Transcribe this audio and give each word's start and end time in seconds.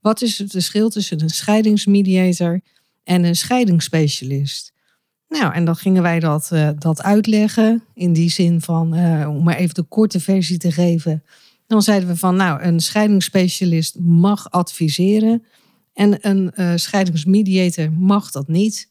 Wat 0.00 0.22
is 0.22 0.38
het 0.38 0.50
verschil 0.50 0.90
tussen 0.90 1.22
een 1.22 1.30
scheidingsmediator 1.30 2.60
en 3.04 3.24
een 3.24 3.36
scheidingsspecialist? 3.36 4.72
Nou, 5.28 5.54
en 5.54 5.64
dan 5.64 5.76
gingen 5.76 6.02
wij 6.02 6.20
dat, 6.20 6.50
uh, 6.52 6.70
dat 6.78 7.02
uitleggen. 7.02 7.84
In 7.94 8.12
die 8.12 8.30
zin 8.30 8.60
van, 8.60 8.94
uh, 8.94 9.28
om 9.28 9.42
maar 9.42 9.56
even 9.56 9.74
de 9.74 9.82
korte 9.82 10.20
versie 10.20 10.58
te 10.58 10.72
geven. 10.72 11.24
Dan 11.66 11.82
zeiden 11.82 12.08
we 12.08 12.16
van, 12.16 12.36
nou, 12.36 12.62
een 12.62 12.80
scheidingsspecialist 12.80 13.98
mag 13.98 14.50
adviseren. 14.50 15.44
En 15.92 16.28
een 16.28 16.52
uh, 16.54 16.72
scheidingsmediator 16.76 17.92
mag 17.92 18.30
dat 18.30 18.48
niet. 18.48 18.90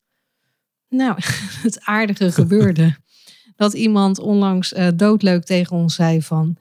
Nou, 0.90 1.16
het 1.64 1.82
aardige 1.82 2.32
gebeurde. 2.32 2.96
dat 3.56 3.74
iemand 3.74 4.20
onlangs 4.20 4.74
doodleuk 4.96 5.44
tegen 5.44 5.76
ons 5.76 5.96
zei 5.96 6.22
van... 6.22 6.58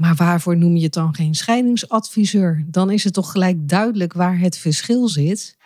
Maar 0.00 0.14
waarvoor 0.14 0.56
noem 0.56 0.76
je 0.76 0.84
het 0.84 0.92
dan 0.92 1.14
geen 1.14 1.34
scheidingsadviseur? 1.34 2.64
Dan 2.66 2.90
is 2.90 3.04
het 3.04 3.12
toch 3.12 3.30
gelijk 3.30 3.68
duidelijk 3.68 4.12
waar 4.12 4.38
het 4.38 4.58
verschil 4.58 5.08
zit. 5.08 5.56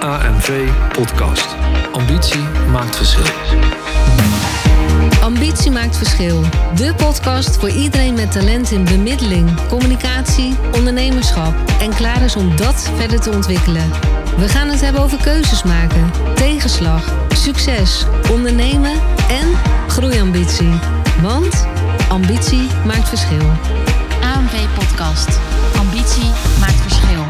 AMV 0.00 0.68
Podcast. 0.92 1.56
Ambitie 1.92 2.42
maakt 2.70 2.96
verschil. 2.96 3.34
Ambitie 5.22 5.70
maakt 5.70 5.96
verschil. 5.96 6.40
De 6.74 6.94
podcast 6.96 7.56
voor 7.56 7.70
iedereen 7.70 8.14
met 8.14 8.32
talent 8.32 8.70
in 8.70 8.84
bemiddeling, 8.84 9.66
communicatie, 9.68 10.54
ondernemerschap 10.76 11.54
en 11.80 11.94
klaar 11.94 12.22
is 12.22 12.36
om 12.36 12.56
dat 12.56 12.90
verder 12.96 13.20
te 13.20 13.30
ontwikkelen. 13.30 13.90
We 14.38 14.48
gaan 14.48 14.68
het 14.68 14.80
hebben 14.80 15.02
over 15.02 15.18
keuzes 15.22 15.62
maken, 15.62 16.10
tegenslag, 16.34 17.26
succes, 17.34 18.06
ondernemen 18.30 19.00
en 19.28 19.48
groeiambitie. 19.88 20.72
Want 21.22 21.66
ambitie 22.08 22.66
maakt 22.86 23.08
verschil. 23.08 23.46
AMV 24.20 24.74
Podcast. 24.74 25.40
Ambitie 25.76 26.30
maakt 26.60 26.80
verschil. 26.80 27.24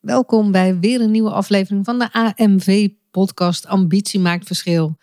Welkom 0.00 0.52
bij 0.52 0.78
weer 0.78 1.00
een 1.00 1.10
nieuwe 1.10 1.30
aflevering 1.30 1.84
van 1.84 1.98
de 1.98 2.12
AMV 2.12 2.88
Podcast 3.10 3.66
Ambitie 3.66 4.20
maakt 4.20 4.46
verschil. 4.46 4.96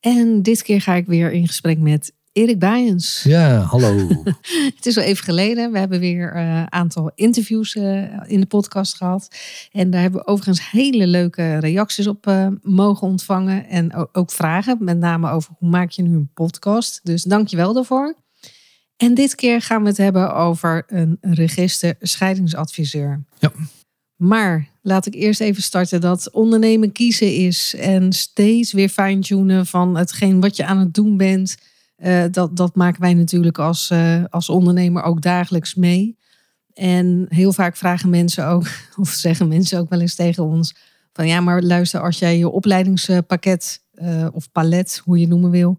En 0.00 0.42
dit 0.42 0.62
keer 0.62 0.80
ga 0.80 0.94
ik 0.94 1.06
weer 1.06 1.32
in 1.32 1.46
gesprek 1.46 1.78
met 1.78 2.15
Erik 2.36 2.58
Bijens. 2.58 3.22
Ja, 3.22 3.58
hallo. 3.60 4.08
het 4.76 4.86
is 4.86 4.94
wel 4.94 5.04
even 5.04 5.24
geleden. 5.24 5.72
We 5.72 5.78
hebben 5.78 6.00
weer 6.00 6.36
een 6.36 6.46
uh, 6.46 6.64
aantal 6.66 7.10
interviews 7.14 7.74
uh, 7.74 8.02
in 8.26 8.40
de 8.40 8.46
podcast 8.46 8.96
gehad. 8.96 9.28
En 9.72 9.90
daar 9.90 10.00
hebben 10.00 10.20
we 10.20 10.26
overigens 10.26 10.70
hele 10.70 11.06
leuke 11.06 11.58
reacties 11.58 12.06
op 12.06 12.26
uh, 12.26 12.48
mogen 12.62 13.06
ontvangen. 13.06 13.68
En 13.68 14.08
ook 14.12 14.30
vragen, 14.30 14.76
met 14.80 14.98
name 14.98 15.30
over 15.30 15.54
hoe 15.58 15.68
maak 15.68 15.90
je 15.90 16.02
nu 16.02 16.14
een 16.14 16.30
podcast. 16.34 17.00
Dus 17.02 17.22
dank 17.22 17.48
je 17.48 17.56
wel 17.56 17.72
daarvoor. 17.72 18.16
En 18.96 19.14
dit 19.14 19.34
keer 19.34 19.62
gaan 19.62 19.82
we 19.82 19.88
het 19.88 19.96
hebben 19.96 20.34
over 20.34 20.84
een 20.86 21.18
register 21.20 21.94
scheidingsadviseur. 22.00 23.24
Ja. 23.38 23.52
Maar 24.16 24.68
laat 24.82 25.06
ik 25.06 25.14
eerst 25.14 25.40
even 25.40 25.62
starten 25.62 26.00
dat 26.00 26.30
ondernemen 26.30 26.92
kiezen 26.92 27.34
is. 27.34 27.74
En 27.74 28.12
steeds 28.12 28.72
weer 28.72 28.88
fine-tunen 28.88 29.66
van 29.66 29.96
hetgeen 29.96 30.40
wat 30.40 30.56
je 30.56 30.64
aan 30.64 30.78
het 30.78 30.94
doen 30.94 31.16
bent 31.16 31.56
uh, 31.98 32.24
dat, 32.30 32.56
dat 32.56 32.74
maken 32.74 33.00
wij 33.00 33.14
natuurlijk 33.14 33.58
als, 33.58 33.90
uh, 33.90 34.24
als 34.30 34.48
ondernemer 34.48 35.02
ook 35.02 35.22
dagelijks 35.22 35.74
mee. 35.74 36.18
En 36.74 37.26
heel 37.28 37.52
vaak 37.52 37.76
vragen 37.76 38.10
mensen 38.10 38.46
ook, 38.46 38.66
of 39.00 39.08
zeggen 39.08 39.48
mensen 39.48 39.78
ook 39.78 39.88
wel 39.88 40.00
eens 40.00 40.14
tegen 40.14 40.44
ons: 40.44 40.76
van 41.12 41.26
ja, 41.26 41.40
maar 41.40 41.62
luister, 41.62 42.00
als 42.00 42.18
jij 42.18 42.38
je 42.38 42.48
opleidingspakket 42.48 43.82
uh, 43.94 44.26
of 44.32 44.52
palet, 44.52 45.00
hoe 45.04 45.18
je 45.18 45.28
noemen 45.28 45.50
wil, 45.50 45.78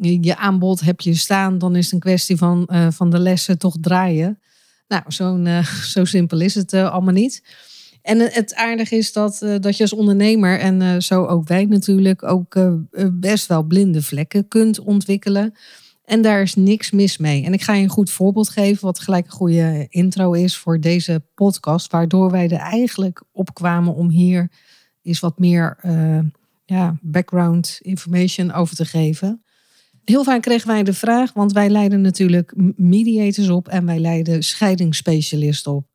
je 0.00 0.36
aanbod 0.36 0.80
heb 0.80 1.00
je 1.00 1.14
staan, 1.14 1.58
dan 1.58 1.76
is 1.76 1.84
het 1.84 1.94
een 1.94 2.00
kwestie 2.00 2.36
van, 2.36 2.68
van 2.88 3.10
de 3.10 3.18
lessen 3.18 3.58
toch 3.58 3.76
draaien. 3.80 4.40
Nou, 4.88 5.02
zo'n, 5.06 5.48
zo 5.94 6.04
simpel 6.04 6.40
is 6.40 6.54
het 6.54 6.74
allemaal 6.74 7.14
niet. 7.14 7.42
En 8.04 8.18
het 8.18 8.54
aardige 8.54 8.96
is 8.96 9.12
dat, 9.12 9.46
dat 9.60 9.76
je 9.76 9.82
als 9.82 9.92
ondernemer, 9.92 10.58
en 10.58 11.02
zo 11.02 11.24
ook 11.24 11.48
wij 11.48 11.64
natuurlijk, 11.64 12.22
ook 12.22 12.56
best 13.12 13.46
wel 13.46 13.62
blinde 13.62 14.02
vlekken 14.02 14.48
kunt 14.48 14.80
ontwikkelen. 14.80 15.54
En 16.04 16.22
daar 16.22 16.42
is 16.42 16.54
niks 16.54 16.90
mis 16.90 17.18
mee. 17.18 17.44
En 17.44 17.52
ik 17.52 17.62
ga 17.62 17.74
je 17.74 17.82
een 17.82 17.88
goed 17.88 18.10
voorbeeld 18.10 18.48
geven, 18.48 18.84
wat 18.84 19.00
gelijk 19.00 19.24
een 19.24 19.30
goede 19.30 19.86
intro 19.88 20.32
is 20.32 20.56
voor 20.56 20.80
deze 20.80 21.22
podcast, 21.34 21.92
waardoor 21.92 22.30
wij 22.30 22.48
er 22.48 22.58
eigenlijk 22.58 23.22
op 23.32 23.54
kwamen 23.54 23.94
om 23.94 24.10
hier 24.10 24.50
eens 25.02 25.20
wat 25.20 25.38
meer 25.38 25.78
ja, 26.64 26.98
background 27.02 27.78
information 27.82 28.52
over 28.52 28.76
te 28.76 28.84
geven. 28.84 29.42
Heel 30.04 30.24
vaak 30.24 30.42
kregen 30.42 30.68
wij 30.68 30.82
de 30.82 30.94
vraag, 30.94 31.32
want 31.32 31.52
wij 31.52 31.70
leiden 31.70 32.00
natuurlijk 32.00 32.54
mediators 32.76 33.48
op 33.48 33.68
en 33.68 33.86
wij 33.86 33.98
leiden 33.98 34.42
scheidingsspecialisten 34.42 35.72
op. 35.72 35.92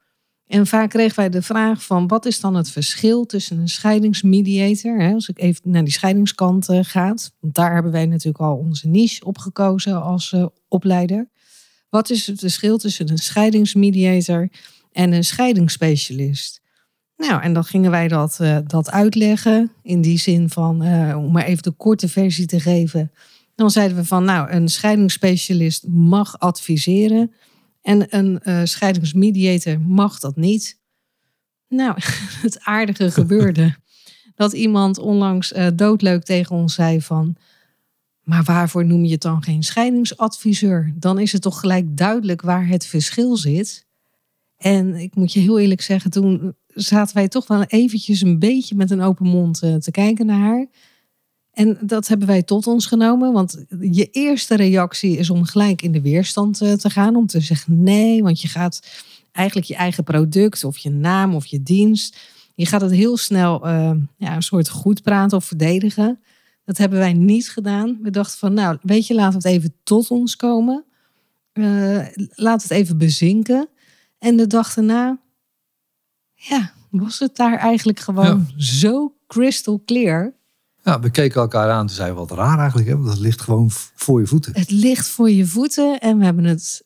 En 0.49 0.67
vaak 0.67 0.89
kregen 0.89 1.15
wij 1.15 1.29
de 1.29 1.41
vraag 1.41 1.83
van 1.83 2.07
wat 2.07 2.25
is 2.25 2.39
dan 2.39 2.55
het 2.55 2.71
verschil 2.71 3.25
tussen 3.25 3.57
een 3.57 3.67
scheidingsmediator, 3.67 5.01
hè, 5.01 5.13
als 5.13 5.29
ik 5.29 5.39
even 5.39 5.71
naar 5.71 5.83
die 5.83 5.93
scheidingskant 5.93 6.69
uh, 6.69 6.79
ga, 6.81 7.07
want 7.39 7.55
daar 7.55 7.73
hebben 7.73 7.91
wij 7.91 8.05
natuurlijk 8.05 8.43
al 8.43 8.55
onze 8.55 8.87
niche 8.87 9.25
op 9.25 9.37
gekozen 9.37 10.01
als 10.01 10.31
uh, 10.31 10.45
opleider. 10.67 11.29
Wat 11.89 12.09
is 12.09 12.27
het 12.27 12.39
verschil 12.39 12.77
tussen 12.77 13.09
een 13.09 13.17
scheidingsmediator 13.17 14.49
en 14.91 15.11
een 15.11 15.23
scheidingsspecialist? 15.23 16.61
Nou, 17.17 17.41
en 17.41 17.53
dan 17.53 17.63
gingen 17.63 17.91
wij 17.91 18.07
dat, 18.07 18.37
uh, 18.41 18.57
dat 18.65 18.91
uitleggen 18.91 19.71
in 19.81 20.01
die 20.01 20.19
zin 20.19 20.49
van, 20.49 20.81
om 21.15 21.31
maar 21.31 21.45
even 21.45 21.63
de 21.63 21.71
korte 21.71 22.07
versie 22.07 22.45
te 22.45 22.59
geven. 22.59 23.11
Dan 23.55 23.71
zeiden 23.71 23.97
we 23.97 24.05
van, 24.05 24.23
nou, 24.23 24.51
een 24.51 24.69
scheidingsspecialist 24.69 25.87
mag 25.87 26.39
adviseren 26.39 27.33
en 27.81 28.17
een 28.17 28.39
uh, 28.43 28.61
scheidingsmediator 28.63 29.79
mag 29.79 30.19
dat 30.19 30.35
niet. 30.35 30.79
Nou, 31.67 31.95
het 32.45 32.59
aardige 32.59 33.11
gebeurde. 33.11 33.75
dat 34.35 34.53
iemand 34.53 34.97
onlangs 34.97 35.51
uh, 35.51 35.67
doodleuk 35.73 36.23
tegen 36.23 36.55
ons 36.55 36.73
zei 36.73 37.01
van... 37.01 37.37
Maar 38.23 38.43
waarvoor 38.43 38.85
noem 38.85 39.05
je 39.05 39.11
het 39.11 39.21
dan 39.21 39.43
geen 39.43 39.63
scheidingsadviseur? 39.63 40.93
Dan 40.95 41.19
is 41.19 41.31
het 41.31 41.41
toch 41.41 41.59
gelijk 41.59 41.97
duidelijk 41.97 42.41
waar 42.41 42.67
het 42.67 42.85
verschil 42.85 43.37
zit. 43.37 43.85
En 44.57 44.95
ik 44.95 45.15
moet 45.15 45.33
je 45.33 45.39
heel 45.39 45.59
eerlijk 45.59 45.81
zeggen, 45.81 46.11
toen 46.11 46.55
zaten 46.67 47.15
wij 47.15 47.27
toch 47.27 47.47
wel 47.47 47.63
eventjes 47.63 48.21
een 48.21 48.39
beetje 48.39 48.75
met 48.75 48.91
een 48.91 49.01
open 49.01 49.27
mond 49.27 49.63
uh, 49.63 49.75
te 49.75 49.91
kijken 49.91 50.25
naar 50.25 50.39
haar. 50.39 50.67
En 51.59 51.77
dat 51.81 52.07
hebben 52.07 52.27
wij 52.27 52.43
tot 52.43 52.67
ons 52.67 52.85
genomen, 52.85 53.33
want 53.33 53.65
je 53.79 54.09
eerste 54.11 54.55
reactie 54.55 55.17
is 55.17 55.29
om 55.29 55.43
gelijk 55.43 55.81
in 55.81 55.91
de 55.91 56.01
weerstand 56.01 56.61
eh, 56.61 56.73
te 56.73 56.89
gaan, 56.89 57.15
om 57.15 57.25
te 57.25 57.39
zeggen 57.39 57.83
nee, 57.83 58.23
want 58.23 58.41
je 58.41 58.47
gaat 58.47 58.87
eigenlijk 59.31 59.67
je 59.67 59.75
eigen 59.75 60.03
product 60.03 60.63
of 60.63 60.77
je 60.77 60.89
naam 60.89 61.35
of 61.35 61.45
je 61.45 61.63
dienst, 61.63 62.19
je 62.55 62.65
gaat 62.65 62.81
het 62.81 62.91
heel 62.91 63.17
snel 63.17 63.67
uh, 63.67 63.91
ja, 64.17 64.35
een 64.35 64.41
soort 64.41 64.69
goed 64.69 65.01
praten 65.01 65.37
of 65.37 65.45
verdedigen. 65.45 66.19
Dat 66.65 66.77
hebben 66.77 66.99
wij 66.99 67.13
niet 67.13 67.49
gedaan. 67.49 67.99
We 68.01 68.09
dachten 68.09 68.37
van, 68.37 68.53
nou, 68.53 68.77
weet 68.81 69.07
je, 69.07 69.13
laat 69.13 69.33
het 69.33 69.45
even 69.45 69.73
tot 69.83 70.11
ons 70.11 70.35
komen. 70.35 70.85
Uh, 71.53 72.05
laat 72.29 72.61
het 72.61 72.71
even 72.71 72.97
bezinken. 72.97 73.69
En 74.19 74.37
de 74.37 74.47
dag 74.47 74.73
daarna, 74.73 75.19
ja, 76.33 76.71
was 76.89 77.19
het 77.19 77.35
daar 77.35 77.57
eigenlijk 77.57 77.99
gewoon 77.99 78.47
ja. 78.55 78.63
zo 78.63 79.13
crystal 79.27 79.81
clear 79.85 80.37
ja, 80.83 80.99
we 80.99 81.09
keken 81.09 81.41
elkaar 81.41 81.71
aan. 81.71 81.87
Toen 81.87 81.95
zeiden 81.95 82.17
wat 82.17 82.31
raar 82.31 82.59
eigenlijk. 82.59 82.89
Hè? 82.89 82.97
Want 82.97 83.09
het 83.09 83.19
ligt 83.19 83.41
gewoon 83.41 83.69
voor 83.95 84.19
je 84.19 84.27
voeten. 84.27 84.53
Het 84.55 84.71
ligt 84.71 85.07
voor 85.07 85.29
je 85.29 85.45
voeten. 85.45 85.99
En 85.99 86.17
we 86.17 86.25
hebben 86.25 86.43
het 86.43 86.83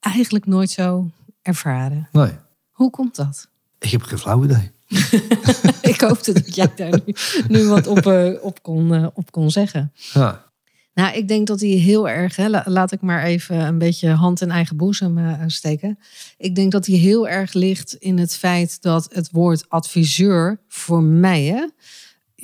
eigenlijk 0.00 0.46
nooit 0.46 0.70
zo 0.70 1.10
ervaren. 1.42 2.08
Nee. 2.12 2.32
Hoe 2.70 2.90
komt 2.90 3.16
dat? 3.16 3.48
Ik 3.78 3.90
heb 3.90 4.02
geen 4.02 4.18
flauw 4.18 4.44
idee. 4.44 4.70
ik 5.92 6.00
hoopte 6.00 6.32
dat 6.32 6.54
jij 6.54 6.72
daar 6.76 7.00
nu, 7.04 7.14
nu 7.48 7.68
wat 7.68 7.86
op, 7.86 8.06
uh, 8.06 8.44
op, 8.44 8.62
kon, 8.62 8.92
uh, 8.92 9.06
op 9.14 9.30
kon 9.30 9.50
zeggen. 9.50 9.92
Ja. 10.12 10.50
Nou, 10.94 11.16
ik 11.16 11.28
denk 11.28 11.46
dat 11.46 11.60
hij 11.60 11.68
heel 11.68 12.08
erg, 12.08 12.36
hè, 12.36 12.48
laat 12.64 12.92
ik 12.92 13.00
maar 13.00 13.22
even 13.22 13.56
een 13.56 13.78
beetje 13.78 14.10
hand 14.10 14.40
in 14.40 14.50
eigen 14.50 14.76
boezem 14.76 15.18
uh, 15.18 15.42
steken. 15.46 15.98
Ik 16.36 16.54
denk 16.54 16.72
dat 16.72 16.86
hij 16.86 16.96
heel 16.96 17.28
erg 17.28 17.52
ligt 17.52 17.94
in 17.94 18.18
het 18.18 18.36
feit 18.36 18.82
dat 18.82 19.08
het 19.12 19.30
woord 19.30 19.68
adviseur 19.68 20.60
voor 20.68 21.02
mij, 21.02 21.42
hè, 21.44 21.66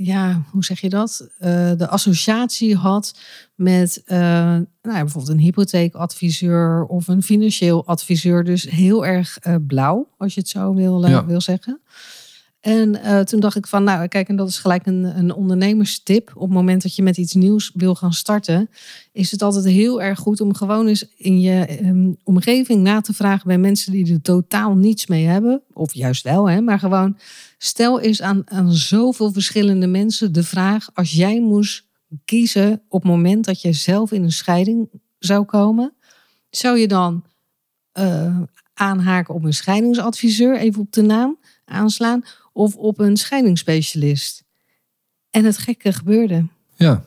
ja, 0.04 0.42
hoe 0.50 0.64
zeg 0.64 0.80
je 0.80 0.88
dat? 0.88 1.28
Uh, 1.40 1.72
de 1.76 1.88
associatie 1.88 2.76
had 2.76 3.18
met 3.54 4.02
uh, 4.06 4.18
nou 4.18 4.66
ja, 4.82 5.02
bijvoorbeeld 5.02 5.28
een 5.28 5.38
hypotheekadviseur 5.38 6.84
of 6.84 7.08
een 7.08 7.22
financieel 7.22 7.86
adviseur. 7.86 8.44
Dus 8.44 8.62
heel 8.62 9.06
erg 9.06 9.38
uh, 9.46 9.54
blauw, 9.66 10.08
als 10.18 10.34
je 10.34 10.40
het 10.40 10.48
zo 10.48 10.74
wil, 10.74 11.06
ja. 11.06 11.26
wil 11.26 11.40
zeggen. 11.40 11.80
En 12.60 13.00
toen 13.24 13.40
dacht 13.40 13.56
ik 13.56 13.66
van, 13.66 13.84
nou 13.84 14.08
kijk, 14.08 14.28
en 14.28 14.36
dat 14.36 14.48
is 14.48 14.58
gelijk 14.58 14.86
een, 14.86 15.18
een 15.18 15.34
ondernemerstip. 15.34 16.30
Op 16.34 16.42
het 16.42 16.50
moment 16.50 16.82
dat 16.82 16.96
je 16.96 17.02
met 17.02 17.16
iets 17.16 17.34
nieuws 17.34 17.70
wil 17.74 17.94
gaan 17.94 18.12
starten, 18.12 18.70
is 19.12 19.30
het 19.30 19.42
altijd 19.42 19.64
heel 19.64 20.02
erg 20.02 20.18
goed 20.18 20.40
om 20.40 20.54
gewoon 20.54 20.86
eens 20.86 21.08
in 21.16 21.40
je 21.40 21.78
um, 21.82 22.16
omgeving 22.24 22.82
na 22.82 23.00
te 23.00 23.12
vragen 23.12 23.46
bij 23.46 23.58
mensen 23.58 23.92
die 23.92 24.12
er 24.12 24.22
totaal 24.22 24.76
niets 24.76 25.06
mee 25.06 25.26
hebben. 25.26 25.62
Of 25.72 25.94
juist 25.94 26.22
wel, 26.22 26.50
hè, 26.50 26.60
maar 26.60 26.78
gewoon 26.78 27.16
Stel 27.58 28.00
eens 28.00 28.22
aan, 28.22 28.42
aan 28.44 28.72
zoveel 28.72 29.32
verschillende 29.32 29.86
mensen 29.86 30.32
de 30.32 30.42
vraag: 30.42 30.90
als 30.94 31.12
jij 31.12 31.40
moest 31.40 31.86
kiezen 32.24 32.82
op 32.88 33.02
het 33.02 33.10
moment 33.10 33.44
dat 33.44 33.60
je 33.60 33.72
zelf 33.72 34.12
in 34.12 34.22
een 34.22 34.32
scheiding 34.32 34.88
zou 35.18 35.44
komen? 35.44 35.94
Zou 36.50 36.78
je 36.78 36.88
dan 36.88 37.24
eh, 37.92 38.40
aanhaken 38.74 39.34
op 39.34 39.44
een 39.44 39.54
scheidingsadviseur, 39.54 40.56
even 40.56 40.80
op 40.80 40.92
de 40.92 41.02
naam 41.02 41.38
aanslaan, 41.64 42.24
of 42.58 42.76
op 42.76 42.98
een 42.98 43.16
scheidingsspecialist? 43.16 44.44
En 45.30 45.44
het 45.44 45.58
gekke 45.58 45.92
gebeurde. 45.92 46.46
Ja, 46.74 47.04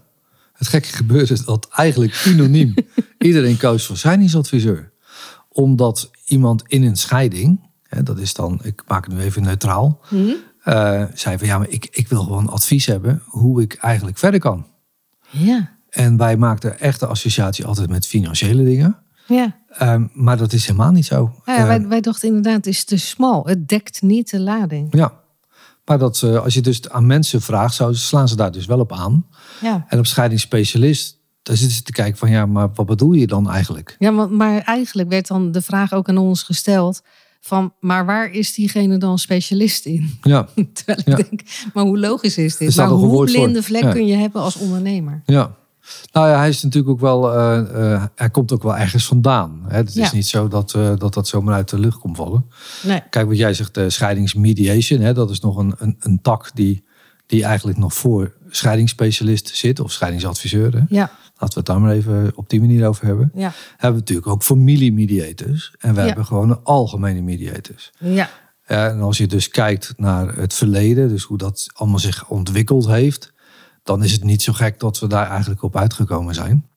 het 0.53 0.68
gekke 0.68 0.88
gebeurde 0.88 1.44
dat 1.44 1.68
eigenlijk 1.71 2.24
unaniem 2.25 2.74
iedereen 3.18 3.57
koos 3.57 3.86
voor 3.86 3.98
scheidingsadviseur. 3.98 4.92
Omdat 5.50 6.12
iemand 6.25 6.63
in 6.68 6.83
een 6.83 6.95
scheiding, 6.95 7.59
hè, 7.83 8.03
dat 8.03 8.19
is 8.19 8.33
dan, 8.33 8.59
ik 8.63 8.83
maak 8.88 9.06
het 9.06 9.13
nu 9.13 9.19
even 9.21 9.44
neutraal, 9.44 10.00
eh, 10.63 11.03
zei 11.13 11.38
van 11.38 11.48
ja, 11.48 11.57
maar 11.57 11.69
ik, 11.69 11.88
ik 11.92 12.07
wil 12.07 12.24
gewoon 12.24 12.50
advies 12.50 12.86
hebben 12.86 13.21
hoe 13.25 13.62
ik 13.62 13.74
eigenlijk 13.74 14.18
verder 14.18 14.39
kan. 14.39 14.65
Ja, 15.30 15.71
En 15.89 16.18
wij 16.18 16.38
maakten 16.38 16.80
echt 16.80 17.00
de 17.00 17.07
associatie 17.07 17.65
altijd 17.65 17.89
met 17.89 18.07
financiële 18.07 18.63
dingen. 18.63 18.98
ja. 19.27 19.59
Ehm, 19.71 20.07
maar 20.13 20.38
dat 20.38 20.53
is 20.53 20.65
helemaal 20.65 20.92
niet 20.92 21.06
zo. 21.06 21.33
Nou 21.45 21.59
ja 21.59 21.68
wij, 21.68 21.88
wij 21.88 22.01
dachten 22.01 22.27
inderdaad, 22.27 22.56
het 22.56 22.68
is 22.68 22.83
te 22.83 22.98
smal. 22.98 23.45
Het 23.45 23.68
dekt 23.68 24.01
niet 24.01 24.30
de 24.30 24.39
lading. 24.39 24.88
ja. 24.95 25.19
Maar 25.85 25.97
dat, 25.99 26.21
eh, 26.21 26.43
als 26.43 26.53
je 26.53 26.61
dus 26.61 26.89
aan 26.89 27.05
mensen 27.05 27.41
vraagt, 27.41 27.75
zo, 27.75 27.93
slaan 27.93 28.27
ze 28.27 28.35
daar 28.35 28.51
dus 28.51 28.65
wel 28.65 28.79
op 28.79 28.91
aan. 28.93 29.25
Ja, 29.61 29.85
En 29.87 29.99
op 29.99 30.05
scheidingsspecialist, 30.05 31.19
daar 31.43 31.57
zitten 31.57 31.77
ze 31.77 31.83
te 31.83 31.91
kijken 31.91 32.17
van 32.17 32.29
ja, 32.29 32.45
maar 32.45 32.69
wat 32.73 32.85
bedoel 32.85 33.13
je 33.13 33.27
dan 33.27 33.49
eigenlijk? 33.49 33.95
ja 33.99 34.13
want, 34.13 34.31
maar 34.31 34.61
eigenlijk 34.61 35.09
werd 35.09 35.27
dan 35.27 35.51
de 35.51 35.61
vraag 35.61 35.93
ook 35.93 36.09
aan 36.09 36.17
ons 36.17 36.43
gesteld 36.43 37.01
van, 37.39 37.73
maar 37.79 38.05
waar 38.05 38.31
is 38.31 38.53
diegene 38.53 38.97
dan 38.97 39.19
specialist 39.19 39.85
in? 39.85 40.17
Ja, 40.21 40.47
Terwijl 40.73 40.99
ik 40.99 41.07
Ja. 41.07 41.15
denk, 41.15 41.41
maar 41.73 41.83
hoe 41.83 41.99
logisch 41.99 42.37
is 42.37 42.57
dit? 42.57 42.75
Maar 42.75 42.87
hoe 42.87 43.25
blinde 43.25 43.63
vlek 43.63 43.83
Ja. 43.83 43.91
kun 43.91 44.05
je 44.07 44.15
hebben 44.15 44.41
als 44.41 44.55
ondernemer? 44.55 45.21
ja. 45.25 45.59
Nou 46.11 46.27
ja, 46.29 46.37
hij 46.37 46.49
is 46.49 46.63
natuurlijk 46.63 46.91
ook 46.93 46.99
wel, 46.99 47.33
eh, 47.33 47.93
eh, 47.93 48.03
hij 48.15 48.29
komt 48.29 48.51
ook 48.51 48.63
wel 48.63 48.77
ergens 48.77 49.05
vandaan. 49.05 49.61
Hè? 49.67 49.75
Het 49.77 49.95
is 49.95 50.11
niet 50.11 50.25
zo 50.27 50.47
dat, 50.47 50.73
eh, 50.73 50.91
dat 50.97 51.13
dat 51.13 51.27
zomaar 51.27 51.55
uit 51.55 51.69
de 51.69 51.79
lucht 51.79 51.97
komt 51.99 52.17
vallen. 52.17 52.45
Nee. 52.83 53.01
Kijk, 53.09 53.27
wat 53.27 53.37
jij 53.37 53.53
zegt, 53.53 53.73
de 53.73 53.89
scheidingsmediation, 53.89 54.99
hè, 54.99 55.13
dat 55.13 55.29
is 55.29 55.39
nog 55.39 55.57
een, 55.57 55.73
een, 55.77 55.95
een 55.99 56.21
tak 56.21 56.51
die, 56.53 56.83
die 57.25 57.43
eigenlijk 57.43 57.77
nog 57.77 57.93
voor 57.93 58.33
scheidingsspecialist 58.49 59.55
zit 59.55 59.79
of 59.79 59.91
scheidingsadviseur. 59.91 60.73
Hè? 60.73 60.81
Ja, 60.87 61.11
Laten 61.37 61.63
we 61.63 61.71
het 61.71 61.79
daar 61.79 61.81
maar 61.81 61.95
even 61.95 62.31
op 62.35 62.49
die 62.49 62.59
manier 62.59 62.87
over 62.87 63.05
hebben. 63.05 63.31
ja, 63.33 63.51
Hebben 63.71 63.91
we 63.91 63.99
natuurlijk 63.99 64.27
ook 64.27 64.43
familiemediators 64.43 65.73
en 65.79 65.93
we 65.93 65.99
Ja. 65.99 66.05
hebben 66.05 66.25
gewoon 66.25 66.49
een 66.49 66.59
algemene 66.63 67.21
mediators. 67.21 67.91
Ja, 67.97 68.29
en 68.65 69.01
als 69.01 69.17
je 69.17 69.27
dus 69.27 69.49
kijkt 69.49 69.93
naar 69.97 70.35
het 70.35 70.53
verleden, 70.53 71.09
dus 71.09 71.23
hoe 71.23 71.37
dat 71.37 71.67
allemaal 71.73 71.99
zich 71.99 72.27
ontwikkeld 72.29 72.87
heeft, 72.87 73.33
dan 73.83 74.03
is 74.03 74.11
het 74.11 74.23
niet 74.23 74.41
zo 74.41 74.53
gek 74.53 74.79
dat 74.79 74.99
we 74.99 75.07
daar 75.07 75.29
eigenlijk 75.29 75.63
op 75.63 75.77
uitgekomen 75.77 76.33
zijn. 76.33 76.69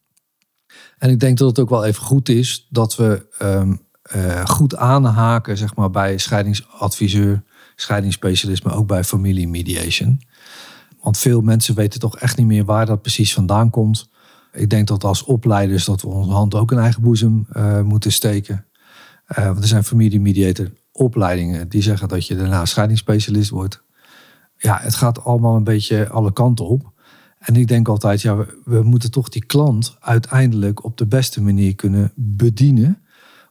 En 0.98 1.10
ik 1.10 1.20
denk 1.20 1.38
dat 1.38 1.48
het 1.48 1.58
ook 1.58 1.68
wel 1.68 1.84
even 1.84 2.02
goed 2.02 2.28
is 2.28 2.66
dat 2.70 2.96
we 2.96 3.26
ehm, 3.38 3.74
eh, 4.02 4.44
goed 4.46 4.76
aanhaken 4.76 5.56
zeg 5.56 5.74
maar, 5.74 5.90
bij 5.90 6.18
scheidingsadviseur, 6.18 7.42
scheidingsspecialist, 7.76 8.64
maar 8.64 8.76
ook 8.76 8.86
bij 8.86 9.04
familiemediation. 9.04 10.20
Want 11.00 11.18
veel 11.18 11.40
mensen 11.40 11.74
weten 11.74 12.00
toch 12.00 12.18
echt 12.18 12.36
niet 12.36 12.46
meer 12.46 12.64
waar 12.64 12.86
dat 12.86 13.02
precies 13.02 13.34
vandaan 13.34 13.70
komt. 13.70 14.08
Ik 14.52 14.70
denk 14.70 14.88
dat 14.88 15.04
als 15.04 15.22
opleiders 15.22 15.84
dat 15.84 16.02
we 16.02 16.08
onze 16.08 16.30
hand 16.30 16.54
ook 16.54 16.72
in 16.72 16.78
eigen 16.78 17.02
boezem 17.02 17.46
eh, 17.52 17.80
moeten 17.80 18.12
steken. 18.12 18.66
Eh, 19.24 19.46
want 19.46 19.58
er 19.58 19.66
zijn 19.66 19.84
familiemediator 19.84 20.72
opleidingen 20.92 21.68
die 21.68 21.82
zeggen 21.82 22.08
dat 22.08 22.26
je 22.26 22.36
daarna 22.36 22.64
scheidingsspecialist 22.64 23.50
wordt. 23.50 23.82
Ja, 24.56 24.78
het 24.82 24.94
gaat 24.94 25.24
allemaal 25.24 25.56
een 25.56 25.64
beetje 25.64 26.08
alle 26.08 26.32
kanten 26.32 26.66
op. 26.66 26.92
En 27.44 27.56
ik 27.56 27.68
denk 27.68 27.88
altijd, 27.88 28.22
ja, 28.22 28.36
we, 28.36 28.60
we 28.64 28.82
moeten 28.82 29.10
toch 29.10 29.28
die 29.28 29.44
klant 29.44 29.96
uiteindelijk 30.00 30.84
op 30.84 30.98
de 30.98 31.06
beste 31.06 31.42
manier 31.42 31.74
kunnen 31.74 32.12
bedienen. 32.14 32.98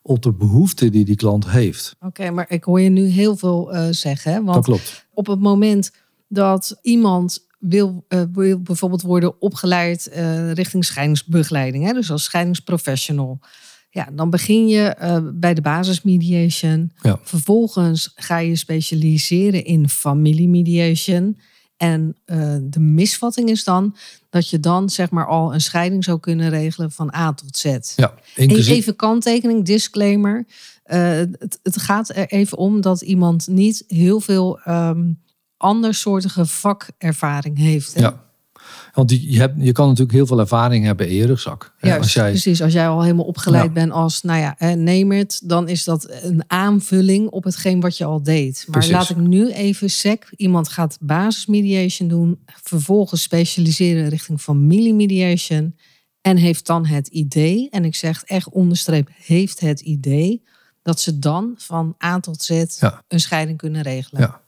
Op 0.01 0.21
de 0.21 0.31
behoeften 0.31 0.91
die 0.91 1.05
die 1.05 1.15
klant 1.15 1.49
heeft. 1.49 1.95
Oké, 1.99 2.31
maar 2.31 2.45
ik 2.49 2.63
hoor 2.63 2.81
je 2.81 2.89
nu 2.89 3.05
heel 3.05 3.35
veel 3.35 3.73
eh, 3.73 3.87
zeggen. 3.89 4.31
hè, 4.31 4.43
Want 4.43 4.55
Dat 4.55 4.65
klopt. 4.65 5.05
op 5.13 5.27
het 5.27 5.39
moment 5.39 5.91
dat 6.27 6.79
iemand 6.81 7.47
wil, 7.59 8.05
eh, 8.07 8.21
wil 8.33 8.61
bijvoorbeeld 8.61 9.01
worden 9.01 9.41
opgeleid 9.41 10.07
eh, 10.07 10.51
richting 10.51 10.85
scheidingsbegeleiding, 10.85 11.85
hè, 11.85 11.93
dus 11.93 12.11
als 12.11 12.23
scheidingsprofessional. 12.23 13.39
Ja, 13.89 14.09
dan 14.13 14.29
begin 14.29 14.67
je 14.67 14.95
bij 15.35 15.53
de 15.53 15.61
basismediation. 15.61 16.91
Ja. 17.01 17.19
Vervolgens 17.23 18.11
ga 18.15 18.37
je 18.37 18.55
specialiseren 18.55 19.65
in 19.65 19.89
familiemediation. 19.89 21.37
En 21.83 22.15
eh, 22.25 22.55
de 22.61 22.79
misvatting 22.79 23.49
is 23.49 23.63
dan 23.63 23.95
dat 24.29 24.49
je 24.49 24.59
dan 24.59 24.89
zeg 24.89 25.09
maar 25.09 25.27
al 25.27 25.53
een 25.53 25.61
scheiding 25.61 26.03
zou 26.03 26.19
kunnen 26.19 26.49
regelen 26.49 26.91
van 26.91 27.13
A 27.15 27.33
tot 27.33 27.57
Z. 27.57 27.63
Ja, 27.95 28.13
E- 28.35 28.41
inclusief. 28.41 28.73
Even 28.73 28.95
kanttekening, 28.95 29.65
disclaimer. 29.65 30.45
Eh, 30.83 30.99
het, 31.17 31.59
het 31.63 31.77
gaat 31.81 32.09
er 32.09 32.27
even 32.27 32.57
om 32.57 32.81
dat 32.81 33.01
iemand 33.01 33.47
niet 33.47 33.83
heel 33.87 34.19
veel 34.19 34.59
ehm 34.59 35.01
andersoortige 35.57 36.45
vakervaring 36.45 37.57
heeft. 37.57 37.93
hè? 37.93 38.01
Ja. 38.01 38.23
Want 38.93 39.09
die, 39.09 39.31
je, 39.31 39.39
hebt, 39.39 39.53
je 39.57 39.71
kan 39.71 39.85
natuurlijk 39.87 40.13
heel 40.17 40.25
veel 40.25 40.39
ervaring 40.39 40.85
hebben 40.85 41.07
in 41.09 41.15
je 41.15 41.25
rugzak. 41.25 41.73
Juist, 41.79 41.99
als 42.01 42.13
jij, 42.13 42.29
precies. 42.29 42.61
Als 42.61 42.73
jij 42.73 42.87
al 42.87 43.01
helemaal 43.01 43.25
opgeleid 43.25 43.63
Ja. 43.63 43.71
bent 43.71 43.91
als, 43.91 44.21
nou 44.21 44.39
ja, 44.39 44.75
neem 44.75 45.11
het, 45.11 45.41
dan 45.43 45.67
is 45.67 45.83
dat 45.83 46.07
een 46.21 46.43
aanvulling 46.47 47.29
op 47.29 47.43
hetgeen 47.43 47.79
wat 47.79 47.97
je 47.97 48.05
al 48.05 48.23
deed. 48.23 48.63
Maar 48.67 48.71
Precies. 48.77 48.91
laat 48.91 49.09
ik 49.09 49.17
nu 49.17 49.51
even 49.51 49.89
sec. 49.89 50.33
Iemand 50.35 50.69
gaat 50.69 50.97
basismediation 51.01 52.07
doen, 52.09 52.39
vervolgens 52.45 53.21
specialiseren 53.21 54.09
richting 54.09 54.39
familiemediation 54.41 55.75
en 56.21 56.37
heeft 56.37 56.65
dan 56.65 56.85
het 56.85 57.07
idee, 57.07 57.69
en 57.69 57.85
ik 57.85 57.95
zeg 57.95 58.23
echt 58.23 58.49
onderstreep, 58.49 59.09
heeft 59.17 59.59
het 59.59 59.79
idee 59.79 60.43
dat 60.81 60.99
ze 60.99 61.19
dan 61.19 61.53
van 61.57 61.95
A 62.03 62.19
tot 62.19 62.41
Z 62.43 62.49
Ja. 62.79 63.01
een 63.07 63.19
scheiding 63.19 63.57
kunnen 63.57 63.81
regelen. 63.81 64.21
Ja. 64.21 64.41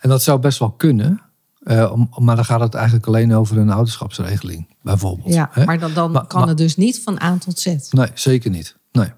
En 0.00 0.08
dat 0.08 0.22
zou 0.22 0.38
best 0.40 0.58
wel 0.58 0.70
kunnen. 0.70 1.20
Eh, 1.68 1.94
maar 2.18 2.36
dan 2.36 2.44
gaat 2.44 2.60
het 2.60 2.74
eigenlijk 2.74 3.06
alleen 3.06 3.34
over 3.34 3.58
een 3.58 3.70
ouderschapsregeling, 3.70 4.68
bijvoorbeeld. 4.82 5.34
Ja, 5.34 5.48
hè? 5.52 5.64
maar 5.64 5.78
dan, 5.78 5.92
dan 5.94 6.10
Maar- 6.10 6.26
kan 6.26 6.40
maar- 6.40 6.48
het 6.48 6.56
dus 6.58 6.76
niet 6.76 7.00
van 7.02 7.22
A 7.22 7.36
tot 7.38 7.58
Z. 7.58 7.76
Nee, 7.90 8.08
zeker 8.14 8.50
niet. 8.50 8.76
Nee. 8.92 9.12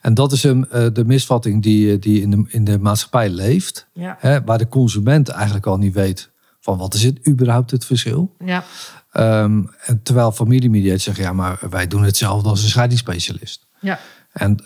En 0.00 0.14
dat 0.14 0.32
is 0.32 0.42
hem, 0.42 0.64
eh, 0.64 0.86
de 0.92 1.04
misvatting 1.04 1.62
die, 1.62 1.92
eh, 1.92 2.00
die 2.00 2.20
in, 2.22 2.30
de, 2.30 2.44
in 2.48 2.64
de 2.64 2.78
maatschappij 2.78 3.30
leeft. 3.30 3.86
Ja. 3.92 4.16
Hè, 4.18 4.44
waar 4.44 4.58
de 4.58 4.68
consument 4.68 5.28
eigenlijk 5.28 5.66
al 5.66 5.76
niet 5.76 5.94
weet 5.94 6.30
van 6.60 6.78
wat 6.78 6.94
is 6.94 7.02
het 7.02 7.28
überhaupt 7.28 7.70
het 7.70 7.84
verschil. 7.84 8.34
Ja. 8.44 8.64
Ehm, 9.12 9.62
en 9.84 10.00
terwijl 10.02 10.32
familiemediators 10.32 11.02
zeggen, 11.04 11.24
ja, 11.24 11.32
maar 11.32 11.58
wij 11.70 11.86
doen 11.86 12.02
hetzelfde 12.02 12.48
als 12.48 12.62
een 12.62 12.68
scheidingsspecialist. 12.68 13.66
Ja. 13.80 13.98
En 14.32 14.56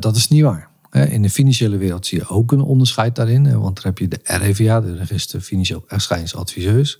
dat 0.00 0.16
is 0.16 0.28
niet 0.28 0.42
waar. 0.42 0.68
In 0.92 1.22
de 1.22 1.30
financiële 1.30 1.76
wereld 1.76 2.06
zie 2.06 2.18
je 2.18 2.28
ook 2.28 2.52
een 2.52 2.60
onderscheid 2.60 3.14
daarin. 3.14 3.60
Want 3.60 3.76
daar 3.76 3.84
heb 3.84 3.98
je 3.98 4.08
de 4.08 4.20
REVA, 4.22 4.80
de 4.80 4.96
Register 4.96 5.40
Financieel 5.40 5.84
Echtscheidingsadviseurs. 5.86 6.98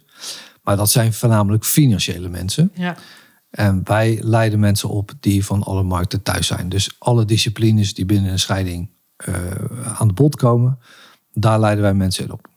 Maar 0.63 0.77
dat 0.77 0.91
zijn 0.91 1.13
voornamelijk 1.13 1.65
financiële 1.65 2.29
mensen. 2.29 2.71
Ja. 2.75 2.97
En 3.51 3.81
wij 3.85 4.19
leiden 4.23 4.61
mensen 4.61 4.89
op 4.89 5.13
die 5.21 5.45
van 5.45 5.63
alle 5.63 5.83
markten 5.83 6.23
thuis 6.23 6.47
zijn. 6.47 6.69
Dus 6.69 6.97
alle 6.99 7.25
disciplines 7.25 7.95
die 7.95 8.05
binnen 8.05 8.33
een 8.33 8.39
scheiding 8.39 8.89
eh, 9.17 9.35
aan 9.95 10.09
de 10.09 10.15
bod 10.15 10.37
komen, 10.37 10.79
daar 11.35 11.61
leiden 11.61 11.83
wij 11.83 11.95
mensen 11.95 12.25
in 12.25 12.33
op. 12.33 12.49